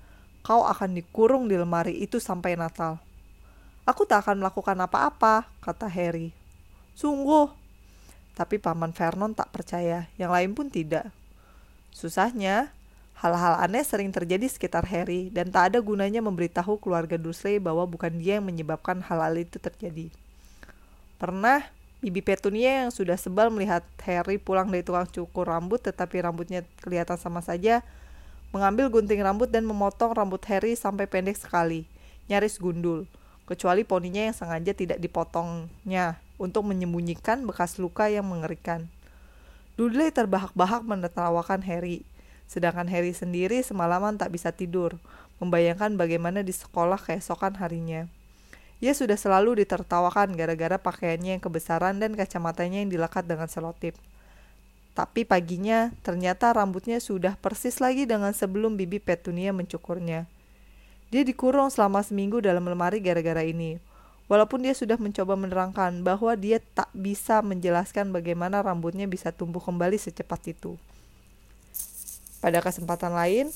kau 0.41 0.65
akan 0.65 0.97
dikurung 0.97 1.47
di 1.47 1.57
lemari 1.59 1.99
itu 2.01 2.19
sampai 2.19 2.57
Natal. 2.57 3.01
Aku 3.85 4.05
tak 4.05 4.27
akan 4.29 4.45
melakukan 4.45 4.77
apa-apa, 4.79 5.49
kata 5.65 5.89
Harry. 5.89 6.31
Sungguh. 6.95 7.51
Tapi 8.37 8.57
Paman 8.57 8.95
Vernon 8.97 9.37
tak 9.37 9.53
percaya, 9.53 10.09
yang 10.17 10.33
lain 10.33 10.57
pun 10.57 10.73
tidak. 10.73 11.13
Susahnya, 11.91 12.73
Hal-hal 13.21 13.61
aneh 13.61 13.85
sering 13.85 14.09
terjadi 14.09 14.49
sekitar 14.49 14.89
Harry 14.89 15.29
dan 15.29 15.53
tak 15.53 15.77
ada 15.77 15.79
gunanya 15.85 16.25
memberitahu 16.25 16.81
keluarga 16.81 17.21
Dursley 17.21 17.61
bahwa 17.61 17.85
bukan 17.85 18.17
dia 18.17 18.41
yang 18.41 18.49
menyebabkan 18.49 19.05
hal-hal 19.05 19.37
itu 19.37 19.61
terjadi. 19.61 20.09
Pernah, 21.21 21.69
Bibi 22.01 22.25
Petunia 22.25 22.81
yang 22.81 22.89
sudah 22.89 23.21
sebal 23.21 23.53
melihat 23.53 23.85
Harry 24.09 24.41
pulang 24.41 24.73
dari 24.73 24.81
tukang 24.81 25.05
cukur 25.05 25.53
rambut 25.53 25.85
tetapi 25.85 26.17
rambutnya 26.25 26.65
kelihatan 26.81 27.21
sama 27.21 27.45
saja, 27.45 27.85
mengambil 28.51 28.91
gunting 28.91 29.23
rambut 29.23 29.51
dan 29.51 29.67
memotong 29.67 30.15
rambut 30.15 30.43
Harry 30.51 30.75
sampai 30.75 31.07
pendek 31.07 31.39
sekali, 31.39 31.87
nyaris 32.27 32.59
gundul, 32.59 33.07
kecuali 33.47 33.83
poninya 33.87 34.31
yang 34.31 34.37
sengaja 34.37 34.75
tidak 34.75 34.99
dipotongnya 34.99 36.19
untuk 36.39 36.67
menyembunyikan 36.67 37.47
bekas 37.47 37.79
luka 37.79 38.11
yang 38.11 38.27
mengerikan. 38.27 38.91
Dudley 39.79 40.13
terbahak-bahak 40.13 40.85
menertawakan 40.85 41.65
Harry, 41.65 42.05
Sedangkan 42.51 42.91
Harry 42.91 43.15
sendiri 43.15 43.63
semalaman 43.63 44.19
tak 44.19 44.35
bisa 44.35 44.51
tidur, 44.51 44.99
membayangkan 45.39 45.95
bagaimana 45.95 46.43
di 46.43 46.51
sekolah 46.51 46.99
keesokan 46.99 47.55
harinya. 47.63 48.11
Ia 48.83 48.91
sudah 48.91 49.15
selalu 49.15 49.63
ditertawakan 49.63 50.35
gara-gara 50.35 50.75
pakaiannya 50.75 51.39
yang 51.39 51.43
kebesaran 51.47 52.03
dan 52.03 52.19
kacamatanya 52.19 52.83
yang 52.83 52.91
dilekat 52.91 53.23
dengan 53.23 53.47
selotip. 53.47 53.95
Tapi 55.01 55.25
paginya, 55.25 55.97
ternyata 56.05 56.53
rambutnya 56.53 57.01
sudah 57.01 57.33
persis 57.41 57.81
lagi 57.81 58.05
dengan 58.05 58.37
sebelum 58.37 58.77
bibi 58.77 59.01
Petunia 59.01 59.49
mencukurnya. 59.49 60.29
Dia 61.09 61.25
dikurung 61.25 61.73
selama 61.73 62.05
seminggu 62.05 62.45
dalam 62.45 62.69
lemari 62.69 63.01
gara-gara 63.01 63.41
ini. 63.41 63.81
Walaupun 64.29 64.61
dia 64.61 64.77
sudah 64.77 65.01
mencoba 65.01 65.41
menerangkan 65.41 66.05
bahwa 66.05 66.37
dia 66.37 66.61
tak 66.77 66.93
bisa 66.93 67.41
menjelaskan 67.41 68.13
bagaimana 68.13 68.61
rambutnya 68.61 69.09
bisa 69.09 69.33
tumbuh 69.33 69.65
kembali 69.65 69.97
secepat 69.97 70.53
itu. 70.53 70.77
Pada 72.45 72.61
kesempatan 72.61 73.17
lain, 73.17 73.49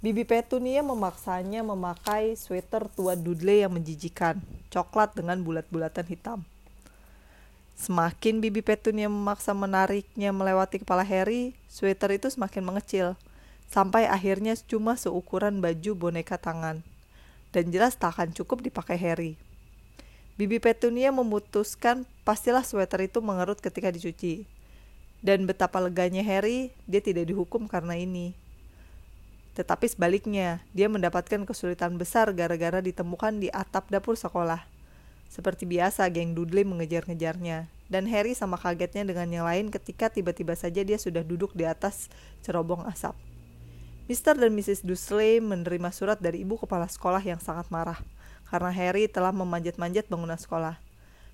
Bibi 0.00 0.24
Petunia 0.24 0.80
memaksanya 0.80 1.60
memakai 1.60 2.40
sweater 2.40 2.88
tua 2.88 3.20
Dudley 3.20 3.60
yang 3.60 3.76
menjijikan, 3.76 4.40
coklat 4.72 5.12
dengan 5.12 5.44
bulat-bulatan 5.44 6.08
hitam. 6.08 6.40
Semakin 7.78 8.38
Bibi 8.38 8.60
Petunia 8.62 9.08
memaksa 9.08 9.56
menariknya 9.56 10.30
melewati 10.30 10.80
kepala 10.80 11.02
Harry, 11.02 11.56
sweater 11.66 12.12
itu 12.14 12.28
semakin 12.30 12.62
mengecil, 12.62 13.18
sampai 13.72 14.06
akhirnya 14.06 14.54
cuma 14.68 14.94
seukuran 14.94 15.58
baju 15.58 15.92
boneka 15.96 16.36
tangan. 16.36 16.84
Dan 17.52 17.68
jelas 17.68 17.96
tak 17.96 18.16
akan 18.16 18.32
cukup 18.32 18.64
dipakai 18.64 18.96
Harry. 18.96 19.36
Bibi 20.40 20.64
Petunia 20.64 21.12
memutuskan 21.12 22.08
pastilah 22.24 22.64
sweater 22.64 23.04
itu 23.04 23.20
mengerut 23.20 23.60
ketika 23.60 23.92
dicuci. 23.92 24.48
Dan 25.20 25.44
betapa 25.44 25.78
leganya 25.78 26.24
Harry, 26.24 26.72
dia 26.88 26.98
tidak 27.04 27.28
dihukum 27.28 27.68
karena 27.68 27.94
ini. 27.94 28.34
Tetapi 29.52 29.84
sebaliknya, 29.84 30.64
dia 30.72 30.88
mendapatkan 30.88 31.44
kesulitan 31.44 32.00
besar 32.00 32.32
gara-gara 32.32 32.80
ditemukan 32.80 33.36
di 33.36 33.52
atap 33.52 33.92
dapur 33.92 34.16
sekolah. 34.16 34.71
Seperti 35.32 35.64
biasa, 35.64 36.04
geng 36.12 36.36
Dudley 36.36 36.68
mengejar-ngejarnya. 36.68 37.72
Dan 37.88 38.04
Harry 38.12 38.36
sama 38.36 38.60
kagetnya 38.60 39.08
dengan 39.08 39.32
yang 39.32 39.48
lain 39.48 39.72
ketika 39.72 40.12
tiba-tiba 40.12 40.52
saja 40.52 40.84
dia 40.84 41.00
sudah 41.00 41.24
duduk 41.24 41.56
di 41.56 41.64
atas 41.64 42.12
cerobong 42.44 42.84
asap. 42.84 43.16
Mr. 44.12 44.36
dan 44.36 44.52
Mrs. 44.52 44.84
Dursley 44.84 45.40
menerima 45.40 45.88
surat 45.88 46.20
dari 46.20 46.44
ibu 46.44 46.60
kepala 46.60 46.84
sekolah 46.84 47.24
yang 47.24 47.40
sangat 47.40 47.72
marah 47.72 47.96
karena 48.52 48.68
Harry 48.68 49.08
telah 49.08 49.32
memanjat-manjat 49.32 50.12
bangunan 50.12 50.36
sekolah. 50.36 50.76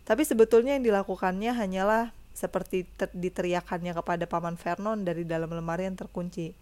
Tapi 0.07 0.23
sebetulnya 0.23 0.79
yang 0.79 0.87
dilakukannya 0.87 1.51
hanyalah 1.51 2.15
seperti 2.31 2.87
diteriakannya 3.11 3.99
kepada 3.99 4.31
Paman 4.31 4.55
Vernon 4.55 5.03
dari 5.03 5.27
dalam 5.27 5.51
lemari 5.51 5.91
yang 5.91 5.99
terkunci, 5.99 6.55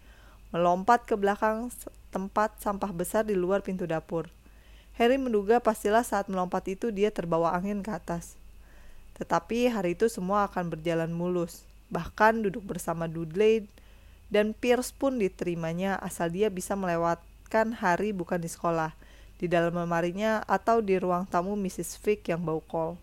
melompat 0.49 1.05
ke 1.05 1.13
belakang 1.13 1.69
tempat 2.09 2.57
sampah 2.57 2.89
besar 2.89 3.29
di 3.29 3.37
luar 3.37 3.61
pintu 3.61 3.85
dapur. 3.85 4.25
Harry 4.97 5.21
menduga 5.21 5.61
pastilah 5.61 6.01
saat 6.01 6.25
melompat 6.25 6.65
itu 6.73 6.89
dia 6.89 7.13
terbawa 7.13 7.53
angin 7.53 7.85
ke 7.85 7.93
atas. 7.93 8.33
Tetapi 9.21 9.69
hari 9.69 9.93
itu 9.93 10.09
semua 10.09 10.49
akan 10.49 10.73
berjalan 10.73 11.13
mulus. 11.13 11.69
Bahkan 11.93 12.41
duduk 12.41 12.65
bersama 12.65 13.05
Dudley 13.05 13.69
dan 14.33 14.57
Pierce 14.57 14.89
pun 14.89 15.21
diterimanya 15.21 16.01
asal 16.01 16.33
dia 16.33 16.49
bisa 16.49 16.73
melewatkan 16.73 17.77
hari 17.77 18.09
bukan 18.09 18.41
di 18.41 18.49
sekolah, 18.49 18.97
di 19.37 19.45
dalam 19.45 19.77
lemarinya 19.77 20.41
atau 20.49 20.81
di 20.81 20.97
ruang 20.97 21.29
tamu 21.29 21.53
Mrs. 21.53 22.01
Fick 22.01 22.33
yang 22.33 22.41
bau 22.41 22.59
kol. 22.65 22.97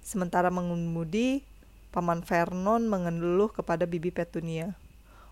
Sementara 0.00 0.48
mengemudi, 0.48 1.44
Paman 1.92 2.24
Vernon 2.24 2.88
mengeluh 2.88 3.52
kepada 3.52 3.84
Bibi 3.84 4.10
Petunia. 4.10 4.74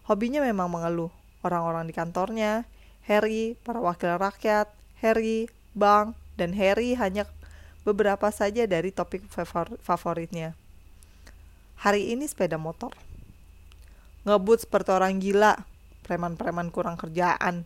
Hobinya 0.05 0.45
memang 0.45 0.69
mengeluh. 0.69 1.11
Orang-orang 1.43 1.89
di 1.89 1.95
kantornya, 1.95 2.69
Harry, 3.09 3.57
para 3.65 3.81
wakil 3.81 4.21
rakyat, 4.21 4.69
Harry, 5.00 5.49
Bang, 5.73 6.12
dan 6.37 6.53
Harry 6.53 6.93
hanya 6.93 7.25
beberapa 7.81 8.29
saja 8.29 8.69
dari 8.69 8.93
topik 8.93 9.25
favoritnya. 9.81 10.53
Hari 11.81 12.12
ini 12.12 12.29
sepeda 12.29 12.61
motor. 12.61 12.93
Ngebut 14.29 14.69
seperti 14.69 14.93
orang 14.93 15.25
gila, 15.25 15.57
preman-preman 16.05 16.69
kurang 16.69 17.00
kerjaan. 17.00 17.65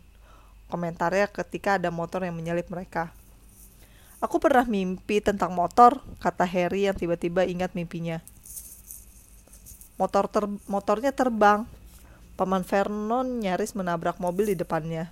Komentarnya 0.70 1.26
ketika 1.26 1.74
ada 1.74 1.90
motor 1.90 2.22
yang 2.22 2.38
menyalip 2.38 2.70
mereka. 2.70 3.10
Aku 4.22 4.38
pernah 4.38 4.62
mimpi 4.62 5.18
tentang 5.18 5.58
motor, 5.58 5.98
kata 6.22 6.46
Harry 6.46 6.86
yang 6.86 6.94
tiba-tiba 6.94 7.42
ingat 7.42 7.74
mimpinya. 7.74 8.22
Motor 9.98 10.30
ter 10.30 10.46
motornya 10.70 11.10
terbang. 11.10 11.66
Paman 12.38 12.62
Vernon 12.62 13.42
nyaris 13.42 13.74
menabrak 13.74 14.22
mobil 14.22 14.54
di 14.54 14.56
depannya. 14.56 15.10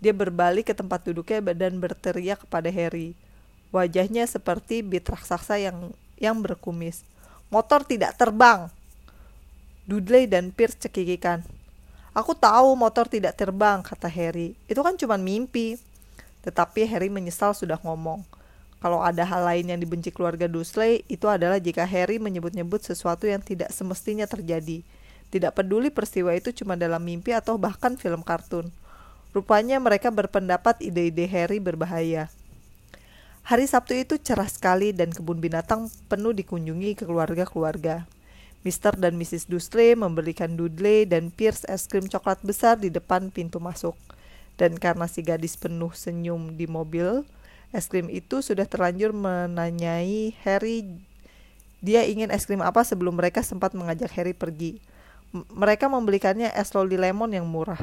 Dia 0.00 0.12
berbalik 0.12 0.68
ke 0.68 0.74
tempat 0.76 1.04
duduknya 1.08 1.40
dan 1.56 1.80
berteriak 1.80 2.44
kepada 2.44 2.68
Harry. 2.68 3.16
Wajahnya 3.72 4.28
seperti 4.28 4.84
bit 4.84 5.08
raksasa 5.08 5.56
yang 5.60 5.92
yang 6.20 6.40
berkumis. 6.40 7.04
Motor 7.48 7.84
tidak 7.86 8.16
terbang. 8.16 8.68
Dudley 9.86 10.26
dan 10.26 10.50
Pierce 10.50 10.76
cekikikan. 10.82 11.46
Aku 12.16 12.32
tahu 12.32 12.72
motor 12.74 13.06
tidak 13.06 13.36
terbang, 13.36 13.84
kata 13.84 14.08
Harry. 14.08 14.56
Itu 14.66 14.80
kan 14.80 14.96
cuma 14.96 15.20
mimpi. 15.20 15.76
Tetapi 16.42 16.88
Harry 16.88 17.12
menyesal 17.12 17.52
sudah 17.52 17.76
ngomong. 17.84 18.24
Kalau 18.80 19.00
ada 19.00 19.24
hal 19.24 19.42
lain 19.44 19.72
yang 19.72 19.80
dibenci 19.80 20.12
keluarga 20.12 20.46
Dursley, 20.46 21.04
itu 21.08 21.26
adalah 21.26 21.60
jika 21.60 21.84
Harry 21.88 22.20
menyebut-nyebut 22.20 22.84
sesuatu 22.84 23.24
yang 23.24 23.40
tidak 23.40 23.72
semestinya 23.72 24.28
terjadi. 24.28 24.84
Tidak 25.26 25.52
peduli 25.52 25.90
peristiwa 25.90 26.30
itu 26.32 26.54
cuma 26.54 26.78
dalam 26.78 27.02
mimpi 27.02 27.34
atau 27.34 27.58
bahkan 27.58 27.98
film 27.98 28.22
kartun. 28.22 28.70
Rupanya 29.36 29.76
mereka 29.76 30.08
berpendapat 30.08 30.80
ide-ide 30.80 31.28
Harry 31.28 31.60
berbahaya. 31.60 32.32
Hari 33.44 33.68
Sabtu 33.68 33.92
itu 33.92 34.16
cerah 34.16 34.48
sekali 34.48 34.96
dan 34.96 35.12
kebun 35.12 35.44
binatang 35.44 35.92
penuh 36.08 36.32
dikunjungi 36.32 36.96
ke 36.96 37.04
keluarga-keluarga. 37.04 38.08
Mr. 38.64 38.96
dan 38.96 39.20
Mrs. 39.20 39.44
Dursley 39.52 39.92
memberikan 39.92 40.56
Dudley 40.56 41.04
dan 41.04 41.28
Pierce 41.28 41.68
es 41.68 41.84
krim 41.84 42.08
coklat 42.08 42.40
besar 42.40 42.80
di 42.80 42.88
depan 42.88 43.28
pintu 43.28 43.60
masuk. 43.60 43.92
Dan 44.56 44.80
karena 44.80 45.04
si 45.04 45.20
gadis 45.20 45.60
penuh 45.60 45.92
senyum 45.92 46.56
di 46.56 46.64
mobil, 46.64 47.20
es 47.76 47.92
krim 47.92 48.08
itu 48.08 48.40
sudah 48.40 48.64
terlanjur 48.64 49.12
menanyai 49.12 50.32
Harry 50.48 51.04
dia 51.84 52.08
ingin 52.08 52.32
es 52.32 52.48
krim 52.48 52.64
apa 52.64 52.82
sebelum 52.82 53.14
mereka 53.20 53.44
sempat 53.44 53.76
mengajak 53.76 54.08
Harry 54.16 54.32
pergi. 54.32 54.80
mereka 55.52 55.92
membelikannya 55.92 56.48
es 56.56 56.72
loli 56.72 56.96
lemon 56.96 57.28
yang 57.28 57.44
murah. 57.44 57.78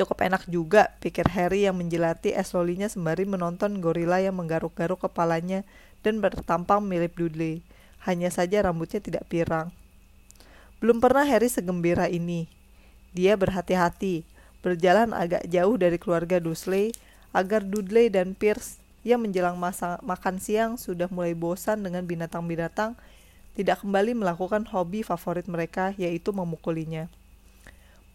Cukup 0.00 0.24
enak 0.24 0.48
juga, 0.48 0.96
pikir 1.04 1.28
Harry 1.28 1.68
yang 1.68 1.76
menjelati 1.76 2.32
es 2.32 2.56
lolinya 2.56 2.88
sembari 2.88 3.28
menonton 3.28 3.84
gorila 3.84 4.16
yang 4.16 4.32
menggaruk-garuk 4.32 4.96
kepalanya 4.96 5.60
dan 6.00 6.24
bertampang 6.24 6.80
mirip 6.80 7.20
Dudley. 7.20 7.60
Hanya 8.08 8.32
saja 8.32 8.64
rambutnya 8.64 9.04
tidak 9.04 9.28
pirang. 9.28 9.68
Belum 10.80 11.04
pernah 11.04 11.28
Harry 11.28 11.52
segembira 11.52 12.08
ini. 12.08 12.48
Dia 13.12 13.36
berhati-hati, 13.36 14.24
berjalan 14.64 15.12
agak 15.12 15.44
jauh 15.52 15.76
dari 15.76 16.00
keluarga 16.00 16.40
Dursley 16.40 16.96
agar 17.36 17.60
Dudley 17.60 18.08
dan 18.08 18.32
Pierce 18.32 18.80
yang 19.04 19.20
menjelang 19.20 19.60
masa 19.60 20.00
makan 20.00 20.40
siang 20.40 20.80
sudah 20.80 21.12
mulai 21.12 21.36
bosan 21.36 21.84
dengan 21.84 22.08
binatang-binatang 22.08 22.96
tidak 23.52 23.84
kembali 23.84 24.16
melakukan 24.16 24.64
hobi 24.64 25.04
favorit 25.04 25.44
mereka 25.44 25.92
yaitu 26.00 26.32
memukulinya. 26.32 27.12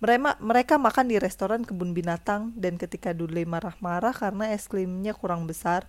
Mereka, 0.04 0.44
mereka 0.44 0.76
makan 0.76 1.08
di 1.08 1.16
restoran 1.16 1.64
kebun 1.64 1.96
binatang 1.96 2.52
dan 2.60 2.76
ketika 2.76 3.16
Dudley 3.16 3.48
marah-marah 3.48 4.12
karena 4.12 4.52
es 4.52 4.68
krimnya 4.68 5.16
kurang 5.16 5.48
besar, 5.48 5.88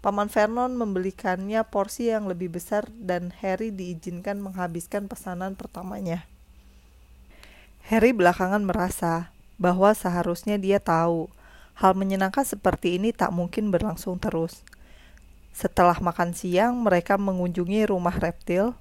Paman 0.00 0.32
Vernon 0.32 0.72
membelikannya 0.72 1.60
porsi 1.68 2.08
yang 2.08 2.26
lebih 2.26 2.48
besar 2.48 2.88
dan 2.96 3.30
Harry 3.44 3.68
diizinkan 3.68 4.40
menghabiskan 4.40 5.04
pesanan 5.04 5.52
pertamanya. 5.52 6.24
Harry 7.86 8.16
belakangan 8.16 8.64
merasa 8.64 9.30
bahwa 9.60 9.92
seharusnya 9.92 10.56
dia 10.56 10.80
tahu 10.80 11.28
hal 11.76 11.92
menyenangkan 11.92 12.48
seperti 12.48 12.96
ini 12.96 13.12
tak 13.12 13.36
mungkin 13.36 13.68
berlangsung 13.68 14.16
terus. 14.16 14.64
Setelah 15.52 16.00
makan 16.00 16.32
siang, 16.32 16.80
mereka 16.80 17.20
mengunjungi 17.20 17.84
rumah 17.84 18.16
reptil. 18.16 18.72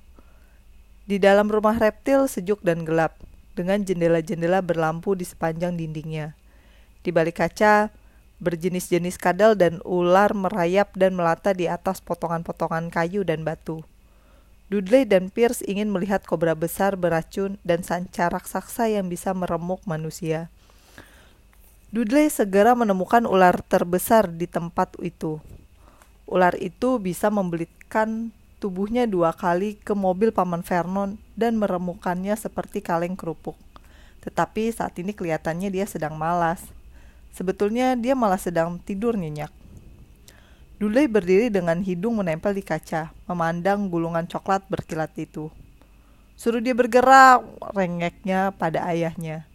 Di 1.04 1.20
dalam 1.20 1.52
rumah 1.52 1.76
reptil 1.76 2.32
sejuk 2.32 2.64
dan 2.64 2.88
gelap 2.88 3.20
dengan 3.58 3.84
jendela-jendela 3.84 4.64
berlampu 4.64 5.16
di 5.16 5.28
sepanjang 5.28 5.76
dindingnya. 5.76 6.36
Di 7.02 7.10
balik 7.10 7.42
kaca, 7.42 7.90
berjenis-jenis 8.42 9.22
kadal 9.22 9.54
dan 9.54 9.78
ular 9.86 10.34
merayap 10.34 10.98
dan 10.98 11.14
melata 11.14 11.54
di 11.54 11.70
atas 11.70 12.02
potongan-potongan 12.02 12.90
kayu 12.90 13.22
dan 13.22 13.46
batu. 13.46 13.86
Dudley 14.72 15.04
dan 15.04 15.28
Pierce 15.28 15.62
ingin 15.68 15.92
melihat 15.92 16.24
kobra 16.24 16.56
besar 16.56 16.96
beracun 16.96 17.60
dan 17.62 17.84
sanca 17.84 18.32
raksasa 18.32 18.88
yang 18.88 19.12
bisa 19.12 19.36
meremuk 19.36 19.84
manusia. 19.84 20.48
Dudley 21.92 22.32
segera 22.32 22.72
menemukan 22.72 23.28
ular 23.28 23.60
terbesar 23.68 24.32
di 24.32 24.48
tempat 24.48 24.96
itu. 25.04 25.44
Ular 26.24 26.56
itu 26.56 27.04
bisa 27.04 27.28
membelikan 27.28 28.32
tubuhnya 28.62 29.10
dua 29.10 29.34
kali 29.34 29.74
ke 29.82 29.98
mobil 29.98 30.30
Paman 30.30 30.62
Vernon 30.62 31.18
dan 31.34 31.58
meremukannya 31.58 32.38
seperti 32.38 32.86
kaleng 32.86 33.18
kerupuk. 33.18 33.58
Tetapi 34.22 34.70
saat 34.70 34.94
ini 35.02 35.18
kelihatannya 35.18 35.74
dia 35.74 35.90
sedang 35.90 36.14
malas. 36.14 36.62
Sebetulnya 37.34 37.98
dia 37.98 38.14
malah 38.14 38.38
sedang 38.38 38.78
tidur 38.78 39.18
nyenyak. 39.18 39.50
Duley 40.78 41.10
berdiri 41.10 41.50
dengan 41.50 41.82
hidung 41.82 42.22
menempel 42.22 42.54
di 42.54 42.62
kaca, 42.62 43.10
memandang 43.26 43.90
gulungan 43.90 44.30
coklat 44.30 44.66
berkilat 44.70 45.14
itu. 45.18 45.50
Suruh 46.38 46.62
dia 46.62 46.78
bergerak, 46.78 47.42
rengeknya 47.74 48.54
pada 48.54 48.86
ayahnya. 48.90 49.46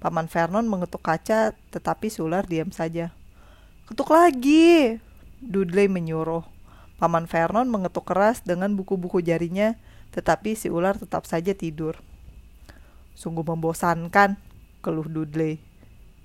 Paman 0.00 0.28
Vernon 0.28 0.64
mengetuk 0.64 1.04
kaca, 1.04 1.52
tetapi 1.72 2.08
si 2.08 2.24
ular 2.24 2.48
diam 2.48 2.72
saja. 2.72 3.12
Ketuk 3.88 4.08
lagi, 4.08 4.96
Dudley 5.40 5.88
menyuruh. 5.88 6.59
Paman 7.00 7.24
Vernon 7.24 7.64
mengetuk 7.64 8.04
keras 8.12 8.44
dengan 8.44 8.76
buku-buku 8.76 9.24
jarinya, 9.24 9.80
tetapi 10.12 10.52
si 10.52 10.68
ular 10.68 11.00
tetap 11.00 11.24
saja 11.24 11.56
tidur. 11.56 11.96
Sungguh 13.16 13.40
membosankan, 13.40 14.36
keluh 14.84 15.08
Dudley. 15.08 15.64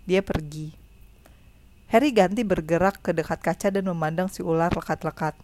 Dia 0.04 0.20
pergi. 0.20 0.76
Harry 1.88 2.12
ganti 2.12 2.44
bergerak 2.44 3.00
ke 3.00 3.16
dekat 3.16 3.40
kaca 3.40 3.72
dan 3.72 3.88
memandang 3.88 4.28
si 4.28 4.44
ular 4.44 4.68
lekat-lekat. 4.76 5.40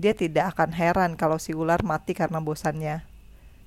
Dia 0.00 0.16
tidak 0.16 0.56
akan 0.56 0.72
heran 0.72 1.12
kalau 1.20 1.36
si 1.36 1.52
ular 1.52 1.84
mati 1.84 2.16
karena 2.16 2.40
bosannya. 2.40 3.04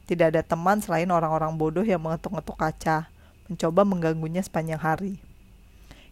Tidak 0.10 0.34
ada 0.34 0.42
teman 0.42 0.82
selain 0.82 1.14
orang-orang 1.14 1.54
bodoh 1.62 1.86
yang 1.86 2.02
mengetuk-ngetuk 2.02 2.58
kaca, 2.58 3.14
mencoba 3.46 3.86
mengganggunya 3.86 4.42
sepanjang 4.42 4.82
hari. 4.82 5.22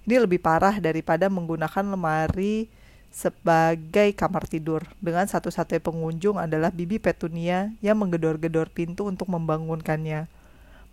Ini 0.06 0.22
lebih 0.22 0.38
parah 0.46 0.78
daripada 0.78 1.26
menggunakan 1.26 1.90
lemari 1.90 2.70
sebagai 3.14 4.10
kamar 4.18 4.50
tidur. 4.50 4.82
Dengan 4.98 5.30
satu-satunya 5.30 5.80
pengunjung 5.80 6.42
adalah 6.42 6.74
Bibi 6.74 6.98
Petunia 6.98 7.70
yang 7.80 8.02
menggedor-gedor 8.02 8.74
pintu 8.74 9.06
untuk 9.06 9.30
membangunkannya. 9.30 10.26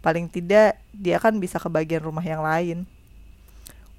Paling 0.05 0.29
tidak, 0.29 0.77
dia 0.93 1.17
akan 1.17 1.41
bisa 1.41 1.57
ke 1.57 1.73
bagian 1.73 2.05
rumah 2.05 2.23
yang 2.23 2.45
lain. 2.45 2.85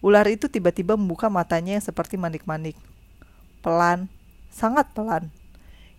Ular 0.06 0.26
itu 0.30 0.50
tiba-tiba 0.50 0.94
membuka 0.94 1.30
matanya 1.34 1.78
yang 1.78 1.86
seperti 1.86 2.18
manik-manik. 2.18 2.78
Pelan, 3.66 4.10
sangat 4.54 4.90
pelan. 4.94 5.34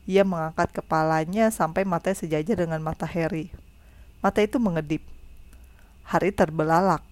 Ia 0.07 0.27
mengangkat 0.27 0.75
kepalanya 0.75 1.51
sampai 1.55 1.87
matanya 1.87 2.19
sejajar 2.19 2.59
dengan 2.67 2.83
mata 2.83 3.07
Harry. 3.07 3.55
Mata 4.19 4.43
itu 4.43 4.59
mengedip. 4.59 5.03
Hari 6.03 6.35
terbelalak. 6.35 7.03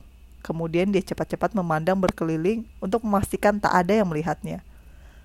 Kemudian 0.42 0.90
dia 0.90 1.02
cepat-cepat 1.02 1.54
memandang 1.54 1.98
berkeliling 1.98 2.66
untuk 2.82 3.06
memastikan 3.06 3.62
tak 3.62 3.70
ada 3.70 4.02
yang 4.02 4.10
melihatnya. 4.10 4.66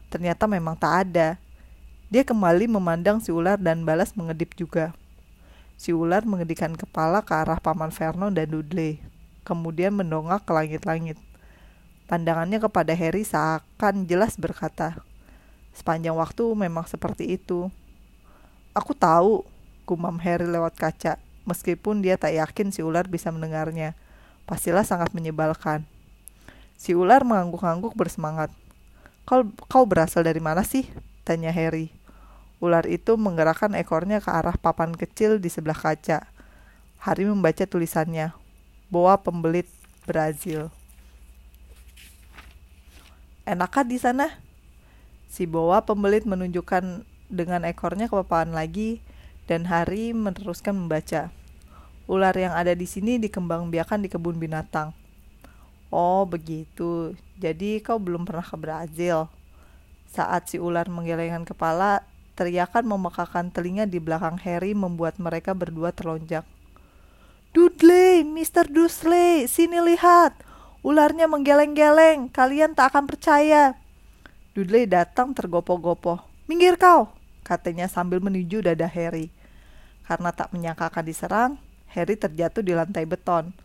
Ternyata 0.09 0.45
memang 0.45 0.77
tak 0.77 1.09
ada. 1.09 1.37
Dia 2.09 2.21
kembali 2.21 2.69
memandang 2.69 3.17
si 3.19 3.33
ular 3.33 3.57
dan 3.57 3.83
balas 3.83 4.13
mengedip 4.13 4.53
juga. 4.53 4.93
Si 5.75 5.91
ular 5.91 6.23
mengedikan 6.23 6.71
kepala 6.71 7.19
ke 7.19 7.35
arah 7.35 7.59
Paman 7.59 7.91
Vernon 7.91 8.31
dan 8.31 8.47
Dudley, 8.47 9.03
kemudian 9.43 9.91
mendongak 9.91 10.47
ke 10.47 10.51
langit-langit. 10.55 11.19
Pandangannya 12.07 12.61
kepada 12.61 12.95
Harry 12.95 13.27
seakan 13.27 14.07
jelas 14.07 14.39
berkata, 14.39 15.01
Sepanjang 15.75 16.15
waktu 16.15 16.47
memang 16.55 16.87
seperti 16.87 17.35
itu. 17.35 17.67
Aku 18.71 18.95
tahu, 18.95 19.43
gumam 19.83 20.15
Harry 20.23 20.47
lewat 20.47 20.79
kaca, 20.79 21.19
meskipun 21.43 21.99
dia 21.99 22.15
tak 22.15 22.39
yakin 22.39 22.71
si 22.71 22.79
ular 22.79 23.11
bisa 23.11 23.27
mendengarnya. 23.35 23.97
Pastilah 24.47 24.87
sangat 24.87 25.11
menyebalkan. 25.11 25.83
Si 26.79 26.95
ular 26.95 27.27
mengangguk-angguk 27.27 27.91
bersemangat. 27.97 28.53
Kau, 29.25 29.41
kau 29.65 29.89
berasal 29.89 30.21
dari 30.21 30.37
mana 30.37 30.61
sih? 30.61 30.85
Tanya 31.25 31.49
Harry. 31.49 31.89
Ular 32.61 32.85
itu 32.85 33.17
menggerakkan 33.17 33.73
ekornya 33.73 34.21
ke 34.21 34.29
arah 34.29 34.53
papan 34.53 34.93
kecil 34.93 35.41
di 35.41 35.49
sebelah 35.49 35.73
kaca. 35.73 36.29
Harry 37.01 37.25
membaca 37.25 37.65
tulisannya. 37.65 38.37
Boa 38.93 39.17
pembelit 39.17 39.65
Brazil. 40.05 40.69
Enakkah 43.49 43.81
di 43.81 43.97
sana? 43.97 44.29
Si 45.25 45.49
boa 45.49 45.81
pembelit 45.81 46.29
menunjukkan 46.29 47.01
dengan 47.25 47.65
ekornya 47.65 48.05
ke 48.05 48.13
papan 48.21 48.53
lagi 48.53 49.01
dan 49.49 49.65
Harry 49.65 50.13
meneruskan 50.13 50.85
membaca. 50.85 51.33
Ular 52.05 52.37
yang 52.37 52.53
ada 52.53 52.77
di 52.77 52.85
sini 52.85 53.17
dikembangbiakan 53.17 54.05
di 54.05 54.09
kebun 54.13 54.37
binatang. 54.37 54.93
Oh, 55.93 56.25
begitu. 56.25 57.13
Jadi 57.37 57.83
kau 57.83 58.01
belum 58.01 58.25
pernah 58.25 58.45
ke 58.45 58.57
Brazil. 58.57 59.29
Saat 60.09 60.53
si 60.53 60.57
ular 60.57 60.87
menggelengkan 60.87 61.43
kepala, 61.43 62.01
teriakan 62.39 62.87
memekakan 62.87 63.51
telinga 63.51 63.83
di 63.87 63.99
belakang 63.99 64.39
Harry 64.43 64.71
membuat 64.71 65.19
mereka 65.19 65.51
berdua 65.51 65.91
terlonjak. 65.91 66.47
Dudley, 67.55 68.27
Mr. 68.27 68.67
Dursley, 68.67 69.47
sini 69.47 69.79
lihat. 69.79 70.35
Ularnya 70.83 71.25
menggeleng-geleng, 71.25 72.27
kalian 72.27 72.75
tak 72.75 72.91
akan 72.93 73.07
percaya. 73.07 73.79
Dudley 74.51 74.87
datang 74.87 75.31
tergopoh-gopoh. 75.31 76.19
Minggir 76.45 76.75
kau, 76.75 77.09
katanya 77.41 77.87
sambil 77.87 78.19
menuju 78.21 78.63
dada 78.63 78.85
Harry. 78.85 79.31
Karena 80.05 80.29
tak 80.29 80.53
menyangka 80.53 80.91
akan 80.91 81.05
diserang, 81.07 81.51
Harry 81.89 82.19
terjatuh 82.19 82.61
di 82.61 82.75
lantai 82.75 83.07
beton. 83.07 83.55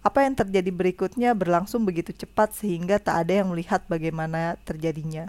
Apa 0.00 0.24
yang 0.24 0.32
terjadi 0.32 0.72
berikutnya 0.72 1.36
berlangsung 1.36 1.84
begitu 1.84 2.16
cepat 2.16 2.56
sehingga 2.56 2.96
tak 2.96 3.28
ada 3.28 3.44
yang 3.44 3.52
melihat 3.52 3.84
bagaimana 3.84 4.56
terjadinya. 4.64 5.28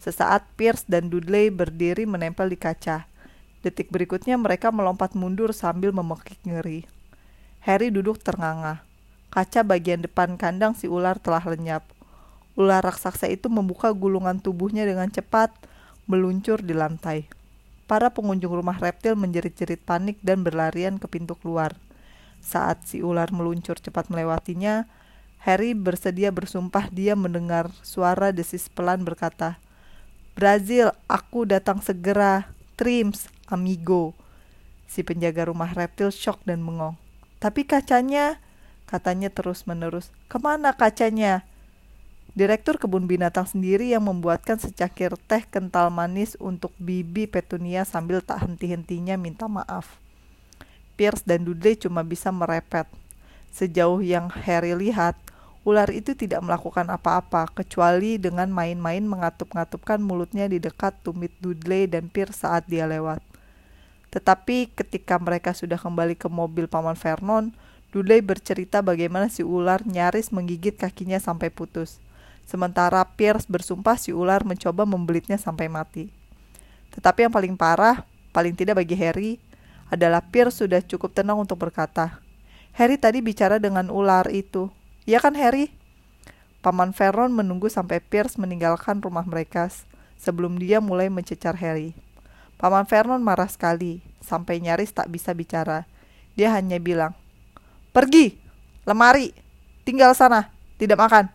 Sesaat 0.00 0.48
Pierce 0.56 0.88
dan 0.88 1.12
Dudley 1.12 1.52
berdiri 1.52 2.08
menempel 2.08 2.48
di 2.48 2.56
kaca. 2.56 3.04
Detik 3.60 3.92
berikutnya 3.92 4.40
mereka 4.40 4.72
melompat 4.72 5.12
mundur 5.12 5.52
sambil 5.52 5.92
memekik 5.92 6.40
ngeri. 6.48 6.88
Harry 7.60 7.92
duduk 7.92 8.16
ternganga. 8.24 8.80
Kaca 9.28 9.60
bagian 9.60 10.00
depan 10.00 10.40
kandang 10.40 10.72
si 10.72 10.88
ular 10.88 11.20
telah 11.20 11.44
lenyap. 11.44 11.84
Ular 12.56 12.80
raksasa 12.80 13.28
itu 13.28 13.52
membuka 13.52 13.92
gulungan 13.92 14.40
tubuhnya 14.40 14.88
dengan 14.88 15.12
cepat, 15.12 15.52
meluncur 16.08 16.64
di 16.64 16.72
lantai. 16.72 17.28
Para 17.84 18.08
pengunjung 18.08 18.56
rumah 18.56 18.80
reptil 18.80 19.12
menjerit-jerit 19.12 19.84
panik 19.84 20.16
dan 20.24 20.40
berlarian 20.40 20.96
ke 20.96 21.04
pintu 21.04 21.36
keluar. 21.36 21.76
Saat 22.40 22.88
si 22.88 23.04
ular 23.04 23.30
meluncur 23.30 23.76
cepat 23.76 24.08
melewatinya, 24.08 24.88
Harry 25.44 25.72
bersedia 25.72 26.28
bersumpah 26.28 26.92
dia 26.92 27.16
mendengar 27.16 27.72
suara 27.80 28.32
desis 28.32 28.68
pelan 28.68 29.04
berkata, 29.04 29.56
Brazil, 30.36 30.92
aku 31.04 31.44
datang 31.44 31.84
segera. 31.84 32.48
Trims, 32.80 33.28
amigo. 33.44 34.16
Si 34.88 35.04
penjaga 35.04 35.52
rumah 35.52 35.68
reptil 35.76 36.08
shock 36.08 36.40
dan 36.48 36.64
bengong. 36.64 36.96
Tapi 37.36 37.68
kacanya, 37.68 38.40
katanya 38.88 39.28
terus-menerus, 39.28 40.08
ke 40.32 40.40
mana 40.40 40.72
kacanya? 40.72 41.44
Direktur 42.32 42.78
kebun 42.78 43.04
binatang 43.10 43.44
sendiri 43.44 43.90
yang 43.90 44.06
membuatkan 44.06 44.56
secangkir 44.56 45.12
teh 45.28 45.44
kental 45.44 45.90
manis 45.90 46.38
untuk 46.40 46.70
Bibi 46.78 47.26
Petunia 47.28 47.82
sambil 47.82 48.22
tak 48.22 48.46
henti-hentinya 48.46 49.18
minta 49.18 49.50
maaf. 49.50 49.98
Pierce 51.00 51.24
dan 51.24 51.48
Dudley 51.48 51.80
cuma 51.80 52.04
bisa 52.04 52.28
merepet. 52.28 52.84
Sejauh 53.48 54.04
yang 54.04 54.28
Harry 54.28 54.76
lihat, 54.76 55.16
ular 55.64 55.88
itu 55.88 56.12
tidak 56.12 56.44
melakukan 56.44 56.84
apa-apa 56.92 57.48
kecuali 57.56 58.20
dengan 58.20 58.52
main-main 58.52 59.00
mengatup-ngatupkan 59.08 59.96
mulutnya 59.96 60.44
di 60.44 60.60
dekat 60.60 60.92
tumit 61.00 61.32
Dudley 61.40 61.88
dan 61.88 62.12
Pierce 62.12 62.44
saat 62.44 62.68
dia 62.68 62.84
lewat. 62.84 63.24
Tetapi 64.12 64.76
ketika 64.76 65.16
mereka 65.16 65.56
sudah 65.56 65.80
kembali 65.80 66.20
ke 66.20 66.28
mobil 66.28 66.68
Paman 66.68 67.00
Vernon, 67.00 67.48
Dudley 67.96 68.20
bercerita 68.20 68.84
bagaimana 68.84 69.32
si 69.32 69.40
ular 69.40 69.80
nyaris 69.88 70.28
menggigit 70.28 70.76
kakinya 70.76 71.16
sampai 71.16 71.48
putus. 71.48 71.96
Sementara 72.44 73.00
Pierce 73.08 73.48
bersumpah 73.48 73.96
si 73.96 74.12
ular 74.12 74.44
mencoba 74.44 74.84
membelitnya 74.84 75.40
sampai 75.40 75.72
mati. 75.72 76.12
Tetapi 76.92 77.24
yang 77.24 77.32
paling 77.32 77.56
parah, 77.56 78.04
paling 78.36 78.52
tidak 78.52 78.84
bagi 78.84 79.00
Harry, 79.00 79.40
adalah 79.90 80.22
Pierce 80.22 80.62
sudah 80.62 80.80
cukup 80.80 81.12
tenang 81.12 81.42
untuk 81.42 81.58
berkata, 81.58 82.22
Harry 82.78 82.96
tadi 82.96 83.18
bicara 83.18 83.58
dengan 83.58 83.90
ular 83.90 84.30
itu. 84.30 84.70
Iya 85.04 85.18
kan 85.18 85.34
Harry? 85.34 85.74
Paman 86.62 86.94
Vernon 86.94 87.34
menunggu 87.34 87.66
sampai 87.66 87.98
Pierce 87.98 88.38
meninggalkan 88.38 89.02
rumah 89.02 89.26
mereka 89.26 89.66
sebelum 90.14 90.56
dia 90.62 90.78
mulai 90.78 91.10
mencecar 91.10 91.58
Harry. 91.58 91.98
Paman 92.60 92.86
Vernon 92.86 93.24
marah 93.24 93.50
sekali, 93.50 94.04
sampai 94.22 94.62
nyaris 94.62 94.94
tak 94.94 95.10
bisa 95.10 95.34
bicara. 95.34 95.88
Dia 96.38 96.54
hanya 96.54 96.78
bilang, 96.78 97.16
Pergi, 97.90 98.38
lemari, 98.86 99.34
tinggal 99.82 100.14
sana, 100.14 100.52
tidak 100.78 101.00
makan. 101.00 101.26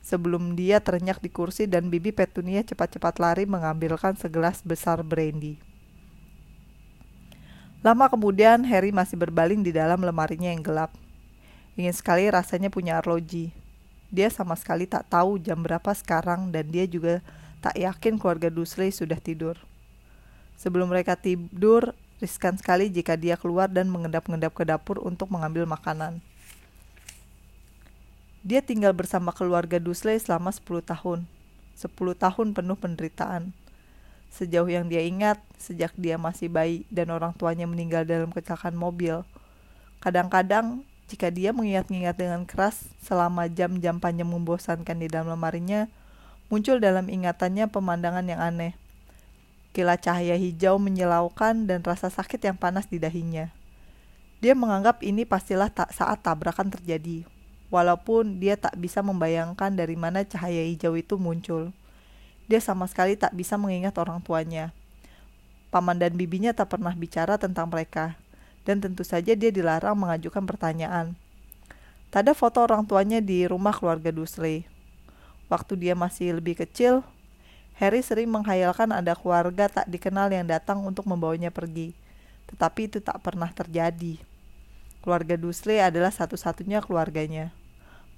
Sebelum 0.00 0.56
dia 0.56 0.80
terenyak 0.80 1.20
di 1.20 1.28
kursi 1.28 1.68
dan 1.68 1.92
bibi 1.92 2.14
Petunia 2.16 2.64
cepat-cepat 2.64 3.20
lari 3.20 3.44
mengambilkan 3.44 4.16
segelas 4.16 4.64
besar 4.64 5.04
brandy. 5.04 5.69
Lama 7.80 8.12
kemudian 8.12 8.60
Harry 8.68 8.92
masih 8.92 9.16
berbaling 9.16 9.64
di 9.64 9.72
dalam 9.72 10.04
lemarinya 10.04 10.52
yang 10.52 10.60
gelap. 10.60 10.92
Ingin 11.80 11.96
sekali 11.96 12.28
rasanya 12.28 12.68
punya 12.68 13.00
arloji. 13.00 13.56
Dia 14.12 14.28
sama 14.28 14.52
sekali 14.52 14.84
tak 14.84 15.08
tahu 15.08 15.40
jam 15.40 15.64
berapa 15.64 15.88
sekarang 15.96 16.52
dan 16.52 16.68
dia 16.68 16.84
juga 16.84 17.24
tak 17.64 17.80
yakin 17.80 18.20
keluarga 18.20 18.52
Dursley 18.52 18.92
sudah 18.92 19.16
tidur. 19.16 19.56
Sebelum 20.60 20.92
mereka 20.92 21.16
tidur, 21.16 21.96
riskan 22.20 22.60
sekali 22.60 22.92
jika 22.92 23.16
dia 23.16 23.40
keluar 23.40 23.72
dan 23.72 23.88
mengendap-endap 23.88 24.52
ke 24.52 24.68
dapur 24.68 25.00
untuk 25.00 25.32
mengambil 25.32 25.64
makanan. 25.64 26.20
Dia 28.44 28.60
tinggal 28.60 28.92
bersama 28.92 29.32
keluarga 29.32 29.80
Dusley 29.80 30.20
selama 30.20 30.52
10 30.52 30.84
tahun. 30.84 31.24
10 31.76 31.96
tahun 31.96 32.46
penuh 32.52 32.76
penderitaan. 32.76 33.56
Sejauh 34.30 34.70
yang 34.70 34.86
dia 34.86 35.02
ingat, 35.02 35.42
sejak 35.58 35.90
dia 35.98 36.16
masih 36.16 36.48
bayi 36.48 36.86
dan 36.88 37.10
orang 37.10 37.34
tuanya 37.34 37.66
meninggal 37.66 38.06
dalam 38.06 38.30
kecelakaan 38.30 38.78
mobil. 38.78 39.26
Kadang-kadang, 39.98 40.86
jika 41.10 41.28
dia 41.28 41.50
mengingat-ingat 41.50 42.14
dengan 42.14 42.46
keras 42.46 42.86
selama 43.02 43.50
jam-jam 43.50 43.98
panjang 43.98 44.30
membosankan 44.30 44.96
di 45.02 45.10
dalam 45.10 45.34
lemarinya, 45.34 45.90
muncul 46.46 46.78
dalam 46.78 47.10
ingatannya 47.10 47.66
pemandangan 47.68 48.24
yang 48.24 48.40
aneh– 48.40 48.74
Kilat 49.70 50.02
cahaya 50.02 50.34
hijau 50.34 50.82
menyilaukan 50.82 51.70
dan 51.70 51.78
rasa 51.86 52.10
sakit 52.10 52.42
yang 52.42 52.58
panas 52.58 52.90
di 52.90 52.98
dahinya. 52.98 53.54
Dia 54.42 54.58
menganggap 54.58 54.98
ini 55.06 55.22
pastilah 55.22 55.70
tak 55.70 55.94
saat 55.94 56.26
tabrakan 56.26 56.74
terjadi, 56.74 57.22
walaupun 57.70 58.42
dia 58.42 58.58
tak 58.58 58.74
bisa 58.74 58.98
membayangkan 58.98 59.70
dari 59.70 59.94
mana 59.94 60.26
cahaya 60.26 60.66
hijau 60.66 60.98
itu 60.98 61.14
muncul. 61.22 61.70
Dia 62.50 62.58
sama 62.58 62.90
sekali 62.90 63.14
tak 63.14 63.30
bisa 63.38 63.54
mengingat 63.54 63.94
orang 64.02 64.18
tuanya. 64.26 64.74
Paman 65.70 66.02
dan 66.02 66.18
bibinya 66.18 66.50
tak 66.50 66.74
pernah 66.74 66.90
bicara 66.90 67.38
tentang 67.38 67.70
mereka, 67.70 68.18
dan 68.66 68.82
tentu 68.82 69.06
saja 69.06 69.38
dia 69.38 69.54
dilarang 69.54 69.94
mengajukan 69.94 70.42
pertanyaan. 70.42 71.14
Tak 72.10 72.26
ada 72.26 72.34
foto 72.34 72.58
orang 72.58 72.82
tuanya 72.90 73.22
di 73.22 73.46
rumah 73.46 73.70
keluarga 73.70 74.10
Dursley. 74.10 74.66
Waktu 75.46 75.78
dia 75.78 75.94
masih 75.94 76.42
lebih 76.42 76.58
kecil, 76.58 77.06
Harry 77.78 78.02
sering 78.02 78.26
menghayalkan 78.26 78.90
ada 78.90 79.14
keluarga 79.14 79.70
tak 79.70 79.86
dikenal 79.86 80.34
yang 80.34 80.50
datang 80.50 80.82
untuk 80.82 81.06
membawanya 81.06 81.54
pergi. 81.54 81.94
Tetapi 82.50 82.90
itu 82.90 82.98
tak 82.98 83.22
pernah 83.22 83.54
terjadi. 83.54 84.18
Keluarga 85.06 85.38
Dursley 85.38 85.78
adalah 85.78 86.10
satu-satunya 86.10 86.82
keluarganya. 86.82 87.54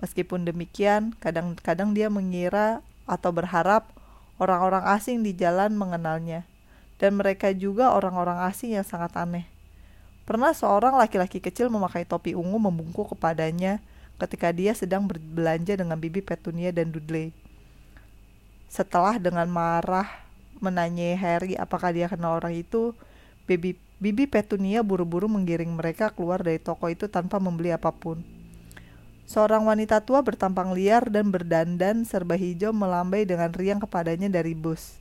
Meskipun 0.01 0.49
demikian, 0.49 1.13
kadang-kadang 1.21 1.93
dia 1.93 2.09
mengira 2.09 2.81
atau 3.05 3.29
berharap 3.29 3.93
orang-orang 4.41 4.85
asing 4.95 5.21
di 5.21 5.37
jalan 5.37 5.75
mengenalnya. 5.75 6.47
Dan 6.97 7.19
mereka 7.19 7.51
juga 7.51 7.93
orang-orang 7.93 8.47
asing 8.47 8.79
yang 8.79 8.87
sangat 8.87 9.13
aneh. 9.19 9.49
Pernah 10.23 10.55
seorang 10.55 10.95
laki-laki 10.95 11.43
kecil 11.43 11.67
memakai 11.67 12.07
topi 12.07 12.39
ungu 12.39 12.63
membungkuk 12.63 13.11
kepadanya 13.11 13.83
ketika 14.23 14.55
dia 14.55 14.71
sedang 14.71 15.11
berbelanja 15.11 15.75
dengan 15.75 15.99
bibi 15.99 16.23
Petunia 16.23 16.71
dan 16.71 16.95
Dudley. 16.95 17.35
Setelah 18.71 19.19
dengan 19.19 19.51
marah 19.51 20.07
menanyai 20.63 21.19
Harry 21.19 21.59
apakah 21.59 21.91
dia 21.91 22.07
kenal 22.07 22.39
orang 22.39 22.55
itu, 22.55 22.95
Bibi, 23.43 23.75
Bibi 23.99 24.31
Petunia 24.31 24.87
buru-buru 24.87 25.27
menggiring 25.27 25.75
mereka 25.75 26.15
keluar 26.15 26.39
dari 26.47 26.63
toko 26.63 26.87
itu 26.87 27.11
tanpa 27.11 27.43
membeli 27.43 27.75
apa 27.75 27.91
pun. 27.91 28.23
Seorang 29.27 29.65
wanita 29.65 30.03
tua 30.03 30.21
bertampang 30.21 30.75
liar 30.75 31.07
dan 31.09 31.31
berdandan 31.31 32.05
serba 32.05 32.35
hijau 32.35 32.75
melambai 32.75 33.23
dengan 33.25 33.55
riang 33.55 33.79
kepadanya 33.79 34.29
dari 34.29 34.53
bus. 34.53 34.99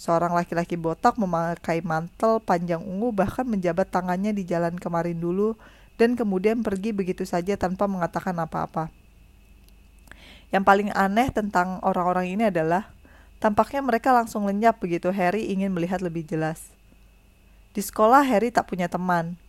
Seorang 0.00 0.34
laki-laki 0.34 0.74
botak 0.74 1.14
memakai 1.20 1.84
mantel 1.84 2.42
panjang 2.42 2.82
ungu 2.82 3.14
bahkan 3.14 3.46
menjabat 3.46 3.92
tangannya 3.92 4.34
di 4.34 4.42
jalan 4.42 4.74
kemarin 4.74 5.20
dulu 5.20 5.54
dan 6.00 6.18
kemudian 6.18 6.64
pergi 6.64 6.90
begitu 6.90 7.22
saja 7.22 7.54
tanpa 7.54 7.86
mengatakan 7.86 8.34
apa-apa. 8.40 8.90
Yang 10.50 10.64
paling 10.66 10.90
aneh 10.92 11.28
tentang 11.32 11.78
orang-orang 11.86 12.34
ini 12.34 12.44
adalah 12.50 12.92
tampaknya 13.38 13.80
mereka 13.80 14.12
langsung 14.12 14.44
lenyap 14.44 14.82
begitu 14.82 15.08
Harry 15.14 15.48
ingin 15.48 15.72
melihat 15.72 16.04
lebih 16.04 16.26
jelas. 16.26 16.72
Di 17.72 17.80
sekolah 17.80 18.20
Harry 18.26 18.52
tak 18.52 18.68
punya 18.68 18.90
teman. 18.90 19.40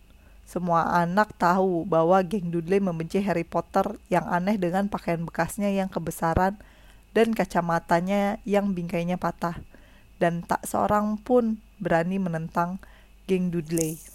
Semua 0.44 0.86
anak 1.02 1.34
tahu 1.40 1.88
bahwa 1.88 2.20
geng 2.20 2.52
Dudley 2.52 2.78
membenci 2.78 3.18
Harry 3.24 3.48
Potter 3.48 3.96
yang 4.12 4.28
aneh 4.28 4.60
dengan 4.60 4.86
pakaian 4.92 5.24
bekasnya 5.24 5.72
yang 5.72 5.88
kebesaran 5.88 6.60
dan 7.16 7.32
kacamatanya 7.32 8.38
yang 8.44 8.76
bingkainya 8.76 9.16
patah. 9.16 9.56
Dan 10.20 10.44
tak 10.46 10.62
seorang 10.68 11.18
pun 11.18 11.58
berani 11.80 12.20
menentang 12.20 12.78
geng 13.26 13.48
Dudley. 13.50 14.13